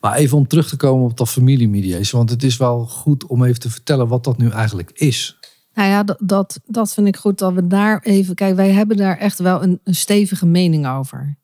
Maar 0.00 0.14
even 0.14 0.36
om 0.36 0.48
terug 0.48 0.68
te 0.68 0.76
komen 0.76 1.04
op 1.04 1.16
dat 1.16 1.28
familiemediation, 1.28 2.18
want 2.18 2.30
het 2.30 2.42
is 2.42 2.56
wel 2.56 2.86
goed 2.86 3.26
om 3.26 3.44
even 3.44 3.60
te 3.60 3.70
vertellen 3.70 4.08
wat 4.08 4.24
dat 4.24 4.38
nu 4.38 4.50
eigenlijk 4.50 4.90
is. 4.94 5.38
Nou 5.74 5.88
ja, 5.88 6.02
dat, 6.02 6.18
dat, 6.20 6.60
dat 6.66 6.94
vind 6.94 7.06
ik 7.06 7.16
goed 7.16 7.38
dat 7.38 7.52
we 7.52 7.66
daar 7.66 8.00
even. 8.02 8.34
Kijk, 8.34 8.56
wij 8.56 8.70
hebben 8.70 8.96
daar 8.96 9.18
echt 9.18 9.38
wel 9.38 9.62
een, 9.62 9.80
een 9.84 9.94
stevige 9.94 10.46
mening 10.46 10.86
over. 10.86 11.36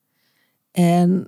En 0.71 1.27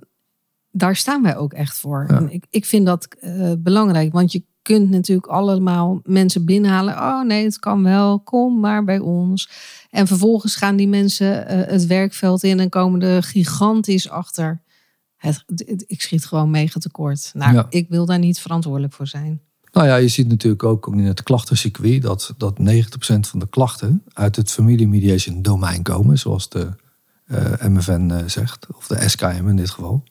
daar 0.71 0.95
staan 0.95 1.23
wij 1.23 1.35
ook 1.37 1.53
echt 1.53 1.77
voor. 1.77 2.05
Ja. 2.07 2.27
Ik, 2.29 2.45
ik 2.49 2.65
vind 2.65 2.85
dat 2.85 3.07
eh, 3.19 3.51
belangrijk, 3.59 4.13
want 4.13 4.31
je 4.31 4.43
kunt 4.61 4.89
natuurlijk 4.89 5.27
allemaal 5.27 5.99
mensen 6.03 6.45
binnenhalen. 6.45 6.93
Oh 6.97 7.23
nee, 7.23 7.43
het 7.43 7.59
kan 7.59 7.83
wel, 7.83 8.19
kom 8.19 8.59
maar 8.59 8.83
bij 8.83 8.99
ons. 8.99 9.49
En 9.89 10.07
vervolgens 10.07 10.55
gaan 10.55 10.75
die 10.75 10.87
mensen 10.87 11.47
eh, 11.47 11.71
het 11.71 11.85
werkveld 11.85 12.43
in 12.43 12.59
en 12.59 12.69
komen 12.69 13.01
er 13.01 13.23
gigantisch 13.23 14.09
achter. 14.09 14.61
Het, 15.15 15.43
het- 15.45 15.83
ik 15.87 16.01
schiet 16.01 16.25
gewoon 16.25 16.49
mega 16.51 16.79
tekort. 16.79 17.31
Nou, 17.33 17.53
Ja. 17.53 17.65
ik 17.69 17.89
wil 17.89 18.05
daar 18.05 18.19
niet 18.19 18.39
verantwoordelijk 18.39 18.93
voor 18.93 19.07
zijn. 19.07 19.41
Nou 19.73 19.87
ja, 19.87 19.95
je 19.95 20.07
ziet 20.07 20.27
natuurlijk 20.27 20.63
ook 20.63 20.87
in 20.87 21.05
het 21.05 21.23
klachtencircuit 21.23 22.01
dat, 22.01 22.33
dat 22.37 22.59
90% 22.59 22.63
van 23.19 23.39
de 23.39 23.47
klachten 23.49 24.03
uit 24.13 24.35
het 24.35 24.51
familiemediation 24.51 25.41
domein 25.41 25.83
komen, 25.83 26.19
zoals 26.19 26.49
de 26.49 26.69
eh, 27.25 27.67
MFN 27.67 28.09
eh, 28.09 28.23
zegt, 28.25 28.67
of 28.75 28.87
de 28.87 29.09
SKM 29.09 29.47
in 29.47 29.55
dit 29.55 29.69
geval. 29.69 30.03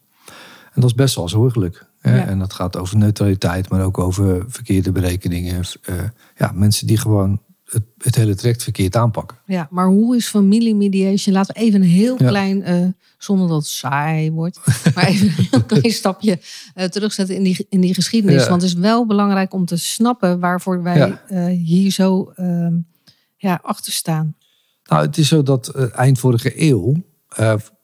En 0.72 0.80
dat 0.80 0.84
is 0.84 0.94
best 0.94 1.14
wel 1.14 1.28
zorgelijk. 1.28 1.86
Hè? 1.98 2.16
Ja. 2.16 2.26
En 2.26 2.38
dat 2.38 2.52
gaat 2.52 2.76
over 2.76 2.96
neutraliteit, 2.96 3.68
maar 3.68 3.84
ook 3.84 3.98
over 3.98 4.44
verkeerde 4.48 4.92
berekeningen. 4.92 5.64
Eh, 5.82 5.94
ja, 6.36 6.52
mensen 6.54 6.86
die 6.86 6.98
gewoon 6.98 7.40
het, 7.64 7.82
het 7.98 8.14
hele 8.14 8.34
traject 8.34 8.62
verkeerd 8.62 8.96
aanpakken. 8.96 9.36
Ja, 9.46 9.68
maar 9.70 9.86
hoe 9.86 10.16
is 10.16 10.26
familiemediation? 10.28 11.34
Laten 11.34 11.54
we 11.54 11.60
even 11.60 11.82
een 11.82 11.88
heel 11.88 12.16
Ja. 12.18 12.28
klein, 12.28 12.62
eh, 12.62 12.86
zonder 13.18 13.48
dat 13.48 13.56
het 13.56 13.66
saai 13.66 14.30
wordt, 14.30 14.58
maar 14.94 15.04
even 15.06 15.26
een 15.26 15.46
heel 15.50 15.64
klein 15.78 15.90
stapje 15.92 16.38
eh, 16.74 16.86
terugzetten 16.86 17.36
in 17.36 17.42
die, 17.42 17.66
in 17.68 17.80
die 17.80 17.94
geschiedenis. 17.94 18.42
Ja. 18.42 18.48
Want 18.48 18.62
het 18.62 18.70
is 18.70 18.76
wel 18.76 19.06
belangrijk 19.06 19.52
om 19.54 19.64
te 19.66 19.76
snappen 19.76 20.40
waarvoor 20.40 20.82
wij 20.82 20.96
Ja. 20.98 21.22
eh, 21.28 21.44
hier 21.46 21.90
zo 21.90 22.32
ehm, 22.36 22.74
ja, 23.36 23.60
achter 23.62 23.92
staan. 23.92 24.36
Nou, 24.84 25.06
het 25.06 25.18
is 25.18 25.28
zo 25.28 25.42
dat 25.42 25.68
eind 25.90 26.18
vorige 26.18 26.62
eeuw 26.62 26.94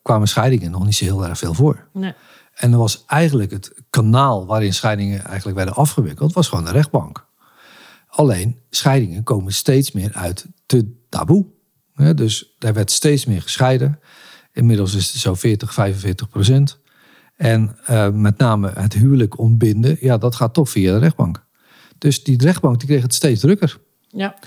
kwamen 0.02 0.28
scheidingen 0.28 0.70
nog 0.70 0.84
niet 0.84 0.94
zo 0.94 1.04
heel 1.04 1.26
erg 1.26 1.38
veel 1.38 1.54
voor. 1.54 1.88
Nee. 1.92 2.12
En 2.54 2.72
er 2.72 2.78
was 2.78 3.04
eigenlijk 3.06 3.50
het 3.50 3.72
kanaal 3.90 4.46
waarin 4.46 4.74
scheidingen 4.74 5.24
eigenlijk 5.24 5.56
werden 5.56 5.74
afgewikkeld, 5.74 6.32
was 6.32 6.48
gewoon 6.48 6.64
de 6.64 6.70
rechtbank. 6.70 7.26
Alleen, 8.18 8.58
scheidingen 8.70 9.22
komen 9.22 9.52
steeds 9.52 9.92
meer 9.92 10.12
uit 10.12 10.46
te 10.66 10.94
taboe. 11.08 11.46
Dus 12.14 12.54
er 12.58 12.72
werd 12.72 12.90
steeds 12.90 13.24
meer 13.24 13.42
gescheiden. 13.42 14.00
Inmiddels 14.52 14.94
is 14.94 15.12
het 15.12 15.20
zo 15.20 15.34
40, 15.34 15.72
45 15.72 16.28
procent. 16.28 16.80
En 17.36 17.76
eh, 17.84 18.10
met 18.10 18.38
name 18.38 18.70
het 18.74 18.92
huwelijk 18.92 19.38
ontbinden, 19.38 19.96
ja, 20.00 20.18
dat 20.18 20.34
gaat 20.34 20.54
toch 20.54 20.70
via 20.70 20.92
de 20.92 20.98
rechtbank. 20.98 21.46
Dus 21.98 22.24
die 22.24 22.42
rechtbank 22.42 22.78
die 22.78 22.88
kreeg 22.88 23.02
het 23.02 23.14
steeds 23.14 23.40
drukker. 23.40 23.80
Ja. 24.08 24.38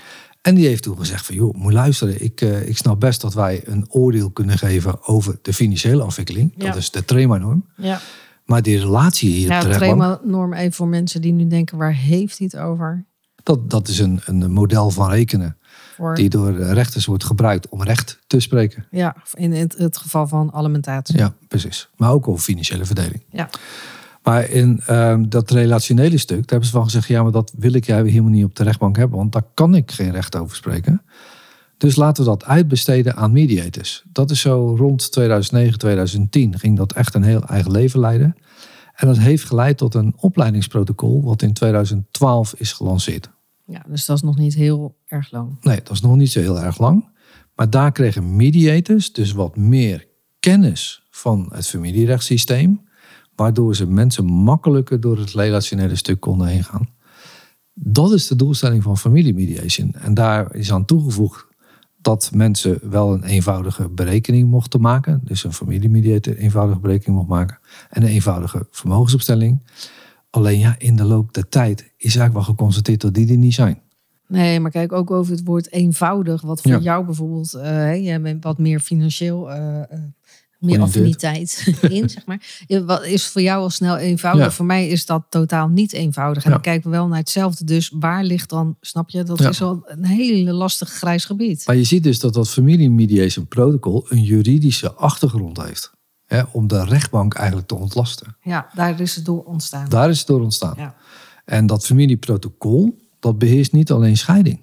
En 0.42 0.54
die 0.54 0.66
heeft 0.66 0.82
toen 0.82 0.98
gezegd 0.98 1.26
van, 1.26 1.34
joh, 1.34 1.54
moet 1.54 1.72
luisteren. 1.72 2.22
Ik, 2.24 2.40
eh, 2.40 2.68
ik 2.68 2.76
snap 2.76 3.00
best 3.00 3.20
dat 3.20 3.34
wij 3.34 3.62
een 3.64 3.86
oordeel 3.88 4.30
kunnen 4.30 4.58
geven 4.58 5.06
over 5.06 5.38
de 5.42 5.52
financiële 5.52 6.02
afwikkeling. 6.02 6.54
Ja. 6.56 6.66
Dat 6.66 6.76
is 6.76 6.90
de 6.90 7.04
TREMA-norm. 7.04 7.66
ja. 7.76 8.00
Maar 8.44 8.62
die 8.62 8.78
relatie 8.78 9.30
hier 9.30 9.48
Ja, 9.48 9.60
de 9.60 9.68
het 9.68 9.76
rechtbank, 9.76 10.24
norm 10.24 10.52
even 10.52 10.72
voor 10.72 10.88
mensen 10.88 11.20
die 11.20 11.32
nu 11.32 11.46
denken, 11.46 11.78
waar 11.78 11.94
heeft 11.94 12.38
hij 12.38 12.48
het 12.50 12.60
over? 12.60 13.06
Dat, 13.42 13.70
dat 13.70 13.88
is 13.88 13.98
een, 13.98 14.20
een 14.24 14.52
model 14.52 14.90
van 14.90 15.10
rekenen. 15.10 15.56
Voor, 15.94 16.14
Die 16.14 16.28
door 16.28 16.52
rechters 16.52 17.06
wordt 17.06 17.24
gebruikt 17.24 17.68
om 17.68 17.82
recht 17.82 18.18
te 18.26 18.40
spreken. 18.40 18.86
Ja, 18.90 19.16
in 19.34 19.52
het, 19.52 19.74
het 19.78 19.96
geval 19.96 20.26
van 20.26 20.52
alimentatie. 20.52 21.18
Ja, 21.18 21.34
precies. 21.48 21.88
Maar 21.96 22.10
ook 22.10 22.28
over 22.28 22.42
financiële 22.42 22.84
verdeling. 22.84 23.22
Ja. 23.30 23.48
Maar 24.22 24.50
in 24.50 24.80
ehm, 24.86 25.28
dat 25.28 25.50
relationele 25.50 26.18
stuk, 26.18 26.36
daar 26.36 26.48
hebben 26.48 26.68
ze 26.68 26.74
van 26.74 26.84
gezegd... 26.84 27.08
ja, 27.08 27.22
maar 27.22 27.32
dat 27.32 27.52
wil 27.56 27.72
ik 27.72 27.86
jij 27.86 28.02
helemaal 28.02 28.30
niet 28.30 28.44
op 28.44 28.56
de 28.56 28.62
rechtbank 28.62 28.96
hebben... 28.96 29.18
want 29.18 29.32
daar 29.32 29.44
kan 29.54 29.74
ik 29.74 29.90
geen 29.90 30.10
recht 30.10 30.36
over 30.36 30.56
spreken. 30.56 31.02
Dus 31.76 31.96
laten 31.96 32.24
we 32.24 32.30
dat 32.30 32.44
uitbesteden 32.44 33.16
aan 33.16 33.32
mediators. 33.32 34.02
Dat 34.12 34.30
is 34.30 34.40
zo 34.40 34.74
rond 34.78 35.12
2009, 35.12 35.78
2010 35.78 36.58
ging 36.58 36.76
dat 36.76 36.92
echt 36.92 37.14
een 37.14 37.22
heel 37.22 37.42
eigen 37.42 37.70
leven 37.70 38.00
leiden. 38.00 38.36
En 38.94 39.06
dat 39.06 39.18
heeft 39.18 39.44
geleid 39.44 39.78
tot 39.78 39.94
een 39.94 40.14
opleidingsprotocol... 40.16 41.22
wat 41.22 41.42
in 41.42 41.52
2012 41.52 42.54
is 42.56 42.72
gelanceerd. 42.72 43.28
Ja, 43.64 43.84
dus 43.88 44.06
dat 44.06 44.16
is 44.16 44.22
nog 44.22 44.38
niet 44.38 44.54
heel 44.54 44.96
erg 45.06 45.30
lang. 45.30 45.56
Nee, 45.60 45.76
dat 45.82 45.90
is 45.90 46.00
nog 46.00 46.16
niet 46.16 46.30
zo 46.30 46.40
heel 46.40 46.60
erg 46.60 46.78
lang. 46.78 47.08
Maar 47.54 47.70
daar 47.70 47.92
kregen 47.92 48.36
mediators 48.36 49.12
dus 49.12 49.32
wat 49.32 49.56
meer 49.56 50.06
kennis 50.40 51.06
van 51.10 51.48
het 51.52 51.66
familierechtssysteem. 51.66 52.80
Waardoor 53.34 53.76
ze 53.76 53.86
mensen 53.86 54.24
makkelijker 54.24 55.00
door 55.00 55.18
het 55.18 55.30
relationele 55.30 55.96
stuk 55.96 56.20
konden 56.20 56.46
heen 56.46 56.64
gaan. 56.64 56.88
Dat 57.74 58.12
is 58.12 58.26
de 58.26 58.36
doelstelling 58.36 58.82
van 58.82 58.98
familiemediation. 58.98 59.92
En 59.92 60.14
daar 60.14 60.54
is 60.54 60.72
aan 60.72 60.84
toegevoegd 60.84 61.46
dat 62.00 62.30
mensen 62.34 62.90
wel 62.90 63.12
een 63.12 63.24
eenvoudige 63.24 63.88
berekening 63.88 64.50
mochten 64.50 64.80
maken. 64.80 65.20
Dus 65.24 65.44
een 65.44 65.52
familiemediator 65.52 66.32
een 66.32 66.38
eenvoudige 66.38 66.80
berekening 66.80 67.16
mocht 67.16 67.28
maken. 67.28 67.58
En 67.90 68.02
een 68.02 68.08
eenvoudige 68.08 68.66
vermogensopstelling. 68.70 69.60
Alleen 70.32 70.58
ja, 70.58 70.74
in 70.78 70.96
de 70.96 71.04
loop 71.04 71.34
der 71.34 71.48
tijd 71.48 71.80
is 71.80 71.90
eigenlijk 72.16 72.32
wel 72.34 72.42
geconstateerd 72.42 73.00
dat 73.00 73.14
die 73.14 73.30
er 73.30 73.36
niet 73.36 73.54
zijn. 73.54 73.80
Nee, 74.28 74.60
maar 74.60 74.70
kijk 74.70 74.92
ook 74.92 75.10
over 75.10 75.32
het 75.32 75.44
woord 75.44 75.72
eenvoudig. 75.72 76.40
Wat 76.42 76.60
voor 76.60 76.70
Ja. 76.70 76.78
jou 76.78 77.04
bijvoorbeeld, 77.04 77.52
hè, 77.52 77.92
jij 77.92 78.20
bent 78.20 78.44
wat 78.44 78.58
meer 78.58 78.80
financieel, 78.80 79.50
eh, 79.52 79.78
eh, 79.80 79.86
meer 80.58 80.80
affiniteit 80.80 81.72
in, 81.88 82.08
zeg 82.10 82.26
maar. 82.26 82.64
Wat 82.86 83.04
is 83.04 83.26
voor 83.26 83.42
jou 83.42 83.62
al 83.62 83.70
snel 83.70 83.96
eenvoudig? 83.96 84.44
Ja. 84.44 84.50
Voor 84.50 84.64
mij 84.66 84.88
is 84.88 85.06
dat 85.06 85.22
totaal 85.28 85.68
niet 85.68 85.92
eenvoudig. 85.92 86.42
En 86.44 86.48
Ja. 86.50 86.54
dan 86.56 86.64
kijken 86.64 86.90
we 86.90 86.96
wel 86.96 87.06
naar 87.08 87.18
hetzelfde. 87.18 87.64
Dus 87.64 87.92
waar 87.98 88.24
ligt 88.24 88.50
dan, 88.50 88.76
snap 88.80 89.10
je, 89.10 89.22
dat 89.22 89.40
is 89.40 89.58
wel 89.58 89.82
een 89.84 90.04
hele 90.04 90.52
lastig 90.52 90.90
grijs 90.90 91.24
gebied. 91.24 91.62
Maar 91.66 91.76
je 91.76 91.84
ziet 91.84 92.02
dus 92.02 92.18
dat 92.20 92.34
dat 92.34 92.50
familiemediation 92.50 93.46
protocol 93.46 94.06
een 94.08 94.22
juridische 94.22 94.92
achtergrond 94.92 95.62
heeft. 95.62 95.92
Hè, 96.32 96.42
om 96.50 96.66
de 96.66 96.84
rechtbank 96.84 97.34
eigenlijk 97.34 97.68
te 97.68 97.74
ontlasten. 97.74 98.36
Ja, 98.42 98.68
daar 98.74 99.00
is 99.00 99.14
het 99.14 99.24
door 99.24 99.44
ontstaan. 99.44 99.88
Daar 99.88 100.08
is 100.08 100.18
het 100.18 100.26
door 100.26 100.40
ontstaan. 100.40 100.74
Ja. 100.76 100.94
En 101.44 101.66
dat 101.66 101.86
familieprotocol, 101.86 102.98
dat 103.20 103.38
beheerst 103.38 103.72
niet 103.72 103.90
alleen 103.90 104.16
scheiding. 104.16 104.60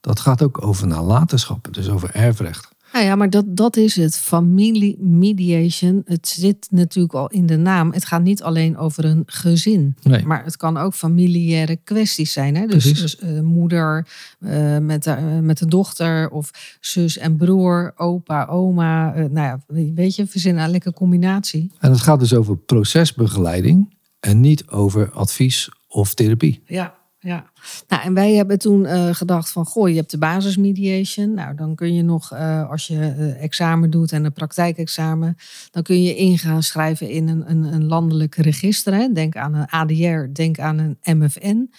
Dat 0.00 0.20
gaat 0.20 0.42
ook 0.42 0.66
over 0.66 0.86
nalatenschap, 0.86 1.68
dus 1.70 1.88
over 1.88 2.14
erfrecht. 2.14 2.68
Nou 2.92 3.04
ja, 3.04 3.16
maar 3.16 3.30
dat, 3.30 3.44
dat 3.48 3.76
is 3.76 3.96
het. 3.96 4.16
Familie 4.16 4.96
mediation. 5.00 6.02
Het 6.04 6.28
zit 6.28 6.66
natuurlijk 6.70 7.14
al 7.14 7.28
in 7.28 7.46
de 7.46 7.56
naam. 7.56 7.92
Het 7.92 8.04
gaat 8.04 8.22
niet 8.22 8.42
alleen 8.42 8.76
over 8.76 9.04
een 9.04 9.22
gezin. 9.26 9.96
Nee. 10.02 10.26
Maar 10.26 10.44
het 10.44 10.56
kan 10.56 10.76
ook 10.76 10.94
familiaire 10.94 11.78
kwesties 11.84 12.32
zijn. 12.32 12.56
Hè? 12.56 12.66
Dus, 12.66 12.84
dus 13.00 13.18
eh, 13.18 13.40
moeder 13.40 14.06
eh, 14.40 14.78
met, 14.78 15.04
de, 15.04 15.10
eh, 15.10 15.38
met 15.38 15.58
de 15.58 15.66
dochter. 15.66 16.30
Of 16.30 16.76
zus 16.80 17.18
en 17.18 17.36
broer. 17.36 17.92
Opa, 17.96 18.46
oma. 18.46 19.14
nou 19.14 19.30
ja, 19.32 19.60
weet 19.94 20.14
je, 20.14 20.26
verzin 20.26 20.56
een 20.56 20.70
lekker 20.70 20.92
combinatie. 20.92 21.72
En 21.78 21.90
het 21.90 22.00
gaat 22.00 22.20
dus 22.20 22.34
over 22.34 22.56
procesbegeleiding 22.56 23.94
en 24.20 24.40
niet 24.40 24.66
over 24.66 25.10
advies 25.10 25.70
of 25.88 26.14
therapie. 26.14 26.62
Ja, 26.66 26.97
ja. 27.20 27.50
Nou, 27.88 28.02
en 28.02 28.14
wij 28.14 28.34
hebben 28.34 28.58
toen 28.58 28.86
eh, 28.86 29.14
gedacht 29.14 29.50
van, 29.50 29.64
goh, 29.64 29.88
je 29.88 29.94
hebt 29.94 30.10
de 30.10 30.18
basismediation. 30.18 31.34
Nou, 31.34 31.54
dan 31.54 31.74
kun 31.74 31.94
je 31.94 32.02
nog, 32.02 32.32
eh, 32.32 32.70
als 32.70 32.86
je 32.86 32.98
eh, 32.98 33.42
examen 33.42 33.90
doet 33.90 34.12
en 34.12 34.24
een 34.24 34.32
praktijkexamen, 34.32 35.36
dan 35.70 35.82
kun 35.82 36.02
je 36.02 36.16
in 36.16 36.38
gaan 36.38 36.62
schrijven 36.62 37.10
in 37.10 37.28
een, 37.28 37.50
een, 37.50 37.62
een 37.62 37.86
landelijk 37.86 38.34
register. 38.34 38.94
Hè. 38.94 39.12
Denk 39.12 39.36
aan 39.36 39.54
een 39.54 39.66
ADR, 39.66 40.32
denk 40.32 40.58
aan 40.58 40.78
een 40.78 41.18
MFN. 41.18 41.70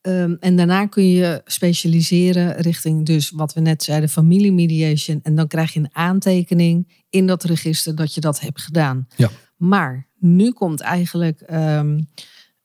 Ehm, 0.00 0.34
en 0.40 0.56
daarna 0.56 0.86
kun 0.86 1.08
je 1.08 1.42
specialiseren 1.44 2.56
richting 2.56 3.06
dus 3.06 3.30
wat 3.30 3.52
we 3.52 3.60
net 3.60 3.82
zeiden, 3.82 4.08
familiemediation. 4.08 5.20
En 5.22 5.34
dan 5.34 5.46
krijg 5.46 5.72
je 5.72 5.80
een 5.80 5.94
aantekening 5.94 7.04
in 7.10 7.26
dat 7.26 7.44
register 7.44 7.94
dat 7.94 8.14
je 8.14 8.20
dat 8.20 8.40
hebt 8.40 8.62
gedaan. 8.62 9.06
Ja. 9.16 9.30
Maar 9.56 10.08
nu 10.18 10.52
komt 10.52 10.80
eigenlijk 10.80 11.40
ehm, 11.40 12.00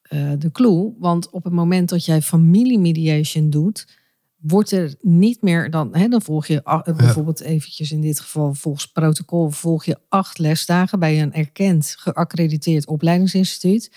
eh, 0.10 0.32
de 0.38 0.52
clue. 0.52 0.94
Want 0.98 1.30
op 1.30 1.44
het 1.44 1.54
moment 1.54 1.90
dat 1.90 2.06
jij 2.06 2.22
familiemediation 2.22 3.50
doet, 3.50 3.88
wordt 4.38 4.72
er 4.72 4.96
niet 5.02 5.42
meer 5.42 5.70
dan, 5.70 5.96
hè, 5.96 6.08
dan 6.08 6.22
volg 6.22 6.48
je 6.48 6.82
bijvoorbeeld 6.96 7.42
eventjes 7.42 7.92
in 7.92 8.02
dit 8.02 8.20
geval 8.20 8.54
volgens 8.54 8.86
protocol, 8.86 9.50
volg 9.50 9.86
je 9.86 9.98
acht 10.10 10.38
lesdagen 10.38 11.00
bij 11.00 11.22
een 11.22 11.34
erkend 11.34 11.96
geaccrediteerd 11.98 12.88
opleidingsinstituut. 12.88 13.92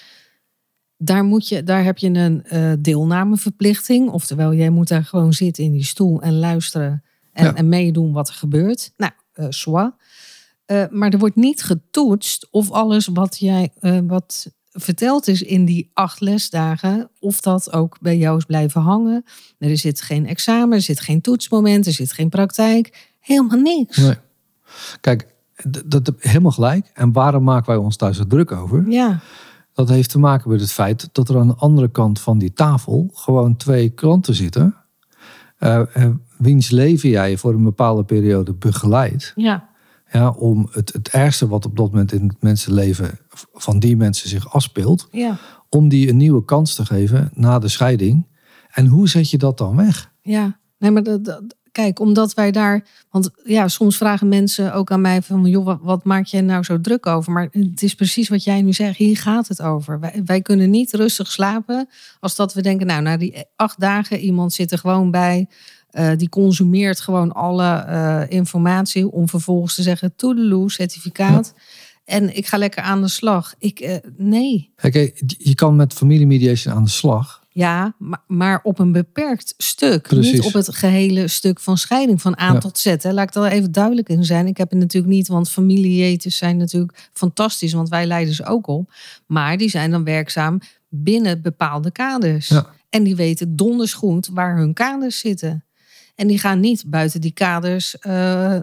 Daar, 0.97 1.25
moet 1.25 1.49
je, 1.49 1.63
daar 1.63 1.85
heb 1.85 1.99
je 1.99 2.09
een 2.09 2.45
eh, 2.45 2.73
deelnameverplichting. 2.79 4.11
Oftewel, 4.11 4.55
jij 4.55 4.71
moet 4.71 4.89
daar 4.89 5.05
gewoon 5.05 5.33
zitten 5.33 5.65
in 5.65 5.73
die 5.73 5.85
stoel 5.85 6.23
en 6.23 6.39
luisteren 6.39 7.03
en, 7.33 7.45
Ja. 7.45 7.55
en 7.55 7.69
meedoen 7.69 8.13
wat 8.13 8.29
er 8.29 8.35
gebeurt. 8.35 8.93
Nou, 8.97 9.13
eh 9.33 9.47
soit. 9.49 9.95
Maar 10.91 11.11
er 11.11 11.19
wordt 11.19 11.37
niet 11.37 11.63
getoetst 11.63 12.49
of 12.51 12.71
alles 12.71 13.07
wat 13.07 13.39
jij 13.39 13.73
wat 14.07 14.53
verteld 14.73 15.29
is 15.29 15.43
in 15.43 15.65
die 15.65 15.91
acht 15.95 16.21
lesdagen, 16.21 17.11
of 17.21 17.41
dat 17.41 17.73
ook 17.73 17.99
bij 18.01 18.17
jou 18.19 18.37
is 18.37 18.45
blijven 18.45 18.81
hangen. 18.81 19.25
Er 19.59 19.79
zit 19.79 20.01
geen 20.03 20.27
examen, 20.27 20.77
er 20.77 20.83
zit 20.83 21.01
geen 21.01 21.21
toetsmoment, 21.21 21.87
er 21.87 21.93
zit 21.93 22.13
geen 22.13 22.29
praktijk. 22.29 23.11
Helemaal 23.21 23.59
niks. 23.61 23.97
Nee. 23.97 24.17
Kijk, 25.01 25.27
dat 25.87 26.07
heb 26.07 26.23
helemaal 26.23 26.51
gelijk. 26.53 26.91
En 26.95 27.13
waarom 27.13 27.45
maken 27.45 27.67
wij 27.67 27.77
ons 27.77 27.97
daar 27.97 28.15
zo 28.15 28.27
druk 28.27 28.53
over? 28.53 28.85
Ja, 28.91 29.21
Dat 29.73 29.89
heeft 29.89 30.11
te 30.11 30.19
maken 30.19 30.51
met 30.51 30.61
het 30.61 30.73
feit 30.73 31.09
dat 31.13 31.29
er 31.29 31.39
aan 31.39 31.47
de 31.47 31.55
andere 31.57 31.91
kant 31.91 32.21
van 32.21 32.39
die 32.39 32.53
tafel 32.53 33.11
gewoon 33.15 33.57
twee 33.57 33.89
klanten 33.91 34.35
zitten. 34.35 34.77
eh, 35.59 35.83
eh, 35.97 36.11
wiens 36.39 36.71
leven 36.71 37.09
jij 37.09 37.37
voor 37.37 37.55
een 37.55 37.63
bepaalde 37.65 38.05
periode 38.05 38.53
begeleidt. 38.53 39.33
ja, 39.37 39.69
Ja, 40.13 40.31
om 40.31 40.69
het, 40.73 40.93
het 40.93 41.09
ergste 41.09 41.49
wat 41.49 41.67
op 41.67 41.77
dat 41.77 41.91
moment 41.91 42.13
in 42.13 42.27
het 42.29 42.43
mensenleven 42.43 43.19
van 43.53 43.79
die 43.79 43.97
mensen 43.97 44.29
zich 44.29 44.53
afspeelt. 44.53 45.09
ja, 45.11 45.39
Om 45.69 45.89
die 45.89 46.09
een 46.09 46.17
nieuwe 46.17 46.45
kans 46.45 46.75
te 46.75 46.85
geven 46.87 47.31
na 47.35 47.59
de 47.59 47.69
scheiding. 47.69 48.27
En 48.71 48.87
hoe 48.87 49.09
zet 49.09 49.31
je 49.31 49.39
dat 49.39 49.59
dan 49.59 49.77
weg? 49.77 50.11
ja. 50.23 50.61
Nee, 50.79 50.91
maar 50.91 51.03
dat, 51.03 51.25
dat- 51.25 51.43
kijk, 51.73 52.01
omdat 52.01 52.35
wij 52.35 52.51
daar. 52.51 52.85
Want 53.11 53.31
ja, 53.45 53.69
soms 53.69 53.97
vragen 53.97 54.29
mensen 54.29 54.75
ook 54.75 54.91
aan 54.91 55.01
mij 55.01 55.23
van, 55.23 55.45
joh, 55.47 55.65
wat, 55.65 55.79
wat 55.83 56.05
maak 56.05 56.25
jij 56.27 56.41
nou 56.41 56.63
zo 56.63 56.81
druk 56.81 57.07
over? 57.07 57.33
Maar 57.33 57.49
het 57.51 57.83
is 57.83 57.95
precies 57.95 58.29
wat 58.29 58.45
jij 58.45 58.63
nu 58.63 58.73
zegt. 58.73 58.97
Hier 58.97 59.17
gaat 59.17 59.49
het 59.49 59.63
over. 59.63 60.01
Wij, 60.01 60.23
wij 60.25 60.41
kunnen 60.43 60.71
niet 60.71 60.93
rustig 60.93 61.31
slapen 61.31 61.89
als 62.21 62.37
dat 62.37 62.55
we 62.55 62.63
denken, 62.63 62.87
nou, 62.87 63.03
na 63.03 63.17
die 63.17 63.45
acht 63.57 63.81
dagen 63.81 64.19
iemand 64.19 64.53
zit 64.53 64.73
er 64.73 64.79
gewoon 64.79 65.11
bij. 65.11 65.49
eh, 65.91 66.11
die 66.17 66.29
consumeert 66.29 67.01
gewoon 67.01 67.33
alle 67.33 67.73
eh, 67.75 68.23
informatie 68.29 69.11
om 69.11 69.29
vervolgens 69.29 69.75
te 69.75 69.83
zeggen, 69.83 70.17
toedeloe, 70.17 70.71
certificaat. 70.71 71.55
En 72.05 72.37
ik 72.37 72.47
ga 72.47 72.57
lekker 72.57 72.83
aan 72.83 73.03
de 73.03 73.09
slag. 73.09 73.55
Ik, 73.59 73.81
eh, 73.81 73.97
nee. 74.17 74.73
Kijk, 74.77 75.23
je 75.39 75.55
kan 75.55 75.77
met 75.77 75.93
familiemediation 75.93 76.75
aan 76.75 76.85
de 76.85 76.91
slag. 76.91 77.41
Ja, 77.49 77.95
maar, 77.99 78.23
maar 78.27 78.61
op 78.63 78.79
een 78.79 78.93
beperkt 78.93 79.55
stuk. 79.57 80.03
Precies. 80.03 80.33
Niet 80.33 80.43
op 80.45 80.53
het 80.53 80.75
gehele 80.75 81.29
stuk 81.29 81.61
van 81.61 81.79
scheiding 81.79 82.21
van 82.23 82.39
A 82.41 82.53
Ja. 82.53 82.59
tot 82.59 82.79
Z. 82.79 82.85
Hè. 82.99 83.13
Laat 83.13 83.27
ik 83.27 83.33
daar 83.33 83.51
even 83.51 83.73
duidelijk 83.73 84.09
in 84.09 84.25
zijn. 84.25 84.47
Ik 84.47 84.57
heb 84.57 84.71
het 84.71 84.79
natuurlijk 84.79 85.13
niet, 85.13 85.29
want 85.29 85.51
familieeters 85.51 86.37
zijn 86.37 86.57
natuurlijk 86.57 87.09
fantastisch, 87.13 87.73
want 87.73 87.89
wij 87.89 88.07
leiden 88.07 88.35
ze 88.35 88.45
ook 88.45 88.67
op. 88.67 88.93
Maar 89.27 89.57
die 89.57 89.69
zijn 89.69 89.91
dan 89.91 90.05
werkzaam 90.05 90.61
binnen 90.89 91.43
bepaalde 91.43 91.91
kaders. 91.91 92.49
Ja. 92.49 92.67
En 92.91 93.03
die 93.03 93.17
weten 93.17 93.57
donders 93.57 93.93
goed 93.95 94.29
waar 94.33 94.57
hun 94.57 94.73
kaders 94.73 95.19
zitten. 95.19 95.65
En 96.15 96.27
die 96.27 96.39
gaan 96.39 96.61
niet 96.61 96.85
buiten 96.87 97.21
die 97.21 97.33
kaders, 97.33 97.99
eh, 97.99 98.59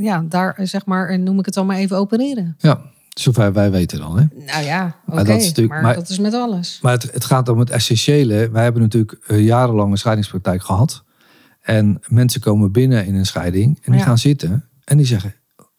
ja, 0.00 0.24
daar 0.28 0.54
eh, 0.54 0.66
zeg 0.66 0.86
maar, 0.86 1.18
noem 1.18 1.38
ik 1.38 1.44
het 1.44 1.54
dan 1.54 1.66
maar 1.66 1.76
even 1.76 1.96
opereren. 1.96 2.54
Ja, 2.58 2.80
zover 3.08 3.52
wij 3.52 3.70
weten 3.70 3.98
dan. 3.98 4.18
Hè? 4.18 4.24
Nou 4.46 4.64
ja, 4.64 4.86
oké, 5.06 5.14
Maar 5.16 5.24
dat 5.24 5.36
is 5.36 5.44
natuurlijk- 5.46 5.74
maar, 5.74 5.82
maar- 5.82 5.94
dat 5.94 6.08
is 6.08 6.18
met 6.18 6.34
alles. 6.34 6.78
Maar 6.82 6.92
het, 6.92 7.12
het 7.12 7.24
gaat 7.24 7.48
om 7.48 7.58
het 7.58 7.70
essentiële. 7.70 8.50
Wij 8.50 8.62
hebben 8.62 8.82
natuurlijk 8.82 9.18
eh, 9.26 9.44
jarenlang 9.44 9.90
een 9.90 9.98
scheidingspraktijk 9.98 10.62
gehad. 10.62 11.04
En 11.60 12.00
mensen 12.08 12.40
komen 12.40 12.72
binnen 12.72 13.06
in 13.06 13.14
een 13.14 13.26
scheiding 13.26 13.76
en 13.82 13.92
die 13.92 14.00
Ja. 14.00 14.06
gaan 14.06 14.18
zitten 14.18 14.68
en 14.84 14.96
die 14.96 15.06
zeggen: 15.06 15.34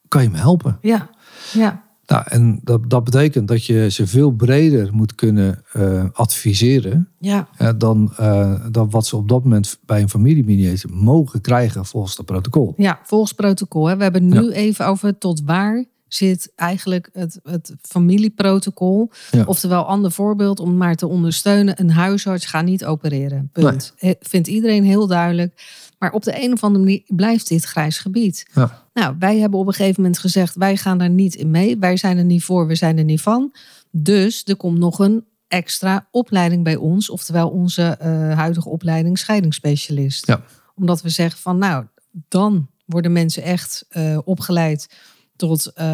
Kan 0.07 0.23
je 0.23 0.29
me 0.29 0.37
helpen? 0.37 0.77
Ja, 0.81 1.09
ja, 1.53 1.83
Nou, 2.05 2.23
en 2.27 2.59
dat, 2.63 2.89
dat 2.89 3.03
betekent 3.03 3.47
dat 3.47 3.65
je 3.65 3.89
ze 3.89 4.07
veel 4.07 4.31
breder 4.31 4.89
moet 4.93 5.15
kunnen 5.15 5.63
eh, 5.71 6.05
adviseren. 6.13 7.09
ja, 7.19 7.47
dan, 7.77 8.13
eh, 8.17 8.65
dan 8.71 8.89
wat 8.89 9.05
ze 9.05 9.15
op 9.15 9.29
dat 9.29 9.43
moment 9.43 9.79
bij 9.85 10.01
een 10.01 10.09
familiemediator 10.09 10.91
mogen 10.93 11.41
krijgen 11.41 11.85
volgens 11.85 12.17
het 12.17 12.25
protocol. 12.25 12.73
ja, 12.77 12.99
volgens 13.03 13.33
protocol. 13.33 13.87
Hè. 13.87 13.97
We 13.97 14.03
hebben 14.03 14.27
nu 14.27 14.51
even 14.51 14.85
over 14.85 15.17
tot 15.17 15.41
waar 15.45 15.85
zit 16.13 16.51
eigenlijk 16.55 17.09
het, 17.13 17.39
het 17.43 17.75
familieprotocol. 17.81 19.11
Ja. 19.31 19.43
Oftewel, 19.43 19.85
ander 19.85 20.11
voorbeeld 20.11 20.59
om 20.59 20.77
maar 20.77 20.95
te 20.95 21.07
ondersteunen. 21.07 21.79
Een 21.79 21.91
huisarts 21.91 22.45
gaat 22.45 22.65
niet 22.65 22.85
opereren. 22.85 23.49
Punt. 23.53 23.93
Vindt 24.19 24.47
iedereen 24.47 24.83
heel 24.83 25.07
duidelijk. 25.07 25.53
Maar 26.01 26.11
op 26.11 26.23
de 26.23 26.43
een 26.43 26.53
of 26.53 26.63
andere 26.63 26.83
manier 26.83 27.03
blijft 27.07 27.47
dit 27.47 27.63
grijs 27.63 27.97
gebied. 27.97 28.45
Ja. 28.53 28.85
Nou, 28.93 29.15
wij 29.19 29.37
hebben 29.37 29.59
op 29.59 29.67
een 29.67 29.73
gegeven 29.73 30.01
moment 30.01 30.19
gezegd: 30.19 30.55
wij 30.55 30.77
gaan 30.77 30.97
daar 30.97 31.09
niet 31.09 31.35
in 31.35 31.51
mee. 31.51 31.77
Wij 31.77 31.97
zijn 31.97 32.17
er 32.17 32.23
niet 32.23 32.43
voor, 32.43 32.67
we 32.67 32.75
zijn 32.75 32.97
er 32.97 33.03
niet 33.03 33.21
van. 33.21 33.53
Dus 33.91 34.43
er 34.45 34.55
komt 34.55 34.77
nog 34.77 34.99
een 34.99 35.25
extra 35.47 36.07
opleiding 36.11 36.63
bij 36.63 36.75
ons, 36.75 37.09
oftewel 37.09 37.49
onze 37.49 37.81
eh, 37.81 38.09
huidige 38.37 38.69
opleiding 38.69 39.17
scheidingsspecialist. 39.17 40.27
Ja. 40.27 40.41
Omdat 40.75 41.01
we 41.01 41.09
zeggen 41.09 41.39
van 41.39 41.57
nou, 41.57 41.85
dan 42.27 42.69
worden 42.85 43.11
mensen 43.11 43.43
echt 43.43 43.85
eh, 43.89 44.17
opgeleid 44.23 44.89
tot 45.35 45.73
eh, 45.73 45.85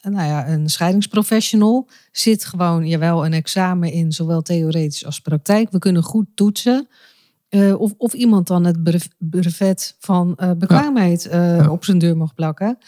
nou 0.00 0.26
ja, 0.26 0.48
een 0.48 0.70
scheidingsprofessional. 0.70 1.88
Zit 2.12 2.44
gewoon 2.44 2.86
jawel 2.86 3.24
een 3.24 3.32
examen 3.32 3.92
in, 3.92 4.12
zowel 4.12 4.42
theoretisch 4.42 5.04
als 5.04 5.20
praktijk. 5.20 5.70
We 5.70 5.78
kunnen 5.78 6.02
goed 6.02 6.26
toetsen. 6.34 6.88
Eh, 7.52 7.80
of, 7.80 7.94
of 7.96 8.12
iemand 8.12 8.46
dan 8.46 8.64
het 8.64 8.82
brevet 9.18 9.96
van 9.98 10.36
eh, 10.36 10.50
bekwaamheid 10.50 11.26
eh, 11.26 11.56
Ja. 11.56 11.70
op 11.70 11.84
zijn 11.84 11.98
deur 11.98 12.16
mag 12.16 12.34
plakken. 12.34 12.78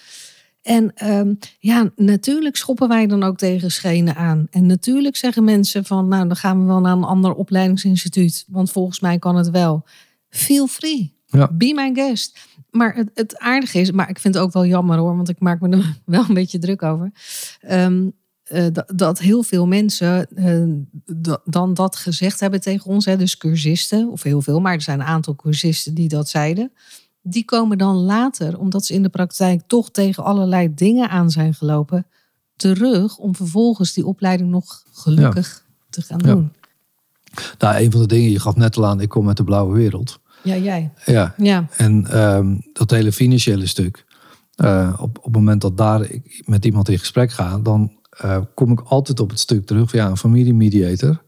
En 0.62 0.94
ehm, 0.94 1.35
ja, 1.59 1.90
natuurlijk 1.97 2.56
schoppen 2.56 2.88
wij 2.88 3.06
dan 3.06 3.23
ook 3.23 3.37
tegen 3.37 3.71
schenen 3.71 4.16
aan. 4.16 4.47
En 4.50 4.66
natuurlijk 4.66 5.16
zeggen 5.16 5.44
mensen 5.44 5.85
van, 5.85 6.09
nou, 6.09 6.26
dan 6.26 6.37
gaan 6.37 6.61
we 6.61 6.66
wel 6.66 6.80
naar 6.80 6.97
een 6.97 7.04
ander 7.04 7.35
opleidingsinstituut. 7.35 8.44
Want 8.49 8.71
volgens 8.71 9.00
mij 9.00 9.18
kan 9.18 9.37
het 9.37 9.50
wel. 9.50 9.85
Feel 10.28 10.66
free. 10.66 11.16
Ja. 11.26 11.49
Be 11.52 11.73
my 11.75 11.90
guest. 11.94 12.38
Maar 12.71 12.94
het, 12.94 13.11
het 13.14 13.38
aardige 13.38 13.78
is, 13.78 13.90
maar 13.90 14.09
ik 14.09 14.18
vind 14.18 14.35
het 14.35 14.42
ook 14.42 14.52
wel 14.52 14.66
jammer 14.66 14.99
hoor, 14.99 15.16
want 15.16 15.28
ik 15.28 15.40
maak 15.40 15.61
me 15.61 15.68
er 15.68 15.97
wel 16.04 16.25
een 16.28 16.35
beetje 16.35 16.59
druk 16.59 16.83
over. 16.83 17.12
Ehm, 17.61 18.09
eh, 18.45 18.67
dat, 18.95 19.19
heel 19.19 19.43
veel 19.43 19.67
mensen 19.67 20.27
eh, 20.37 20.63
da- 21.17 21.41
dan 21.45 21.75
dat 21.75 21.97
gezegd 21.97 22.41
hebben 22.41 22.61
tegen 22.61 22.91
ons. 22.91 23.05
Hè, 23.05 23.17
dus 23.17 23.37
cursisten, 23.37 24.11
of 24.11 24.23
heel 24.23 24.41
veel, 24.43 24.61
maar 24.61 24.75
er 24.75 24.81
zijn 24.83 25.01
een 25.01 25.07
aantal 25.07 25.37
cursisten 25.37 25.95
die 25.95 26.09
dat 26.09 26.29
zeiden. 26.29 26.73
Die 27.23 27.45
komen 27.45 27.79
dan 27.79 27.97
later, 27.97 28.59
omdat 28.59 28.85
ze 28.87 28.95
in 28.95 29.03
de 29.03 29.09
praktijk 29.09 29.63
toch 29.67 29.91
tegen 29.91 30.25
allerlei 30.25 30.75
dingen 30.75 31.09
aan 31.09 31.31
zijn 31.31 31.55
gelopen, 31.55 32.07
terug 32.57 33.17
om 33.19 33.35
vervolgens 33.37 33.93
die 33.93 34.07
opleiding 34.07 34.51
nog 34.51 34.83
gelukkig 34.93 35.65
te 35.91 36.03
gaan 36.03 36.21
Ja. 36.25 36.35
doen. 36.35 36.53
Nou, 37.59 37.77
een 37.85 37.91
van 37.91 38.01
de 38.01 38.07
dingen, 38.07 38.31
je 38.31 38.41
gaf 38.41 38.57
net 38.57 38.77
al 38.77 38.87
aan, 38.87 39.01
ik 39.01 39.09
kom 39.09 39.29
uit 39.29 39.37
de 39.37 39.45
blauwe 39.45 39.75
wereld. 39.75 40.19
Ja, 40.43 40.57
jij. 40.57 40.93
Ja, 41.05 41.35
Ja, 41.37 41.67
En 41.77 42.07
ehm, 42.07 42.57
dat 42.73 42.91
hele 42.91 43.13
financiële 43.13 43.67
stuk. 43.67 44.05
eh, 44.55 44.95
op, 45.00 45.19
op 45.19 45.25
het 45.25 45.35
moment 45.35 45.61
dat 45.61 45.76
daar 45.76 46.11
ik 46.11 46.43
met 46.47 46.65
iemand 46.65 46.89
in 46.89 46.99
gesprek 46.99 47.30
ga, 47.33 47.59
dan 47.59 47.93
eh, 48.17 48.39
kom 48.55 48.73
ik 48.73 48.81
altijd 48.81 49.21
op 49.21 49.31
het 49.31 49.39
stuk 49.39 49.67
terug 49.67 49.91
van 49.91 49.99
ja, 49.99 50.09
een 50.09 50.17
familiemediator. 50.17 51.23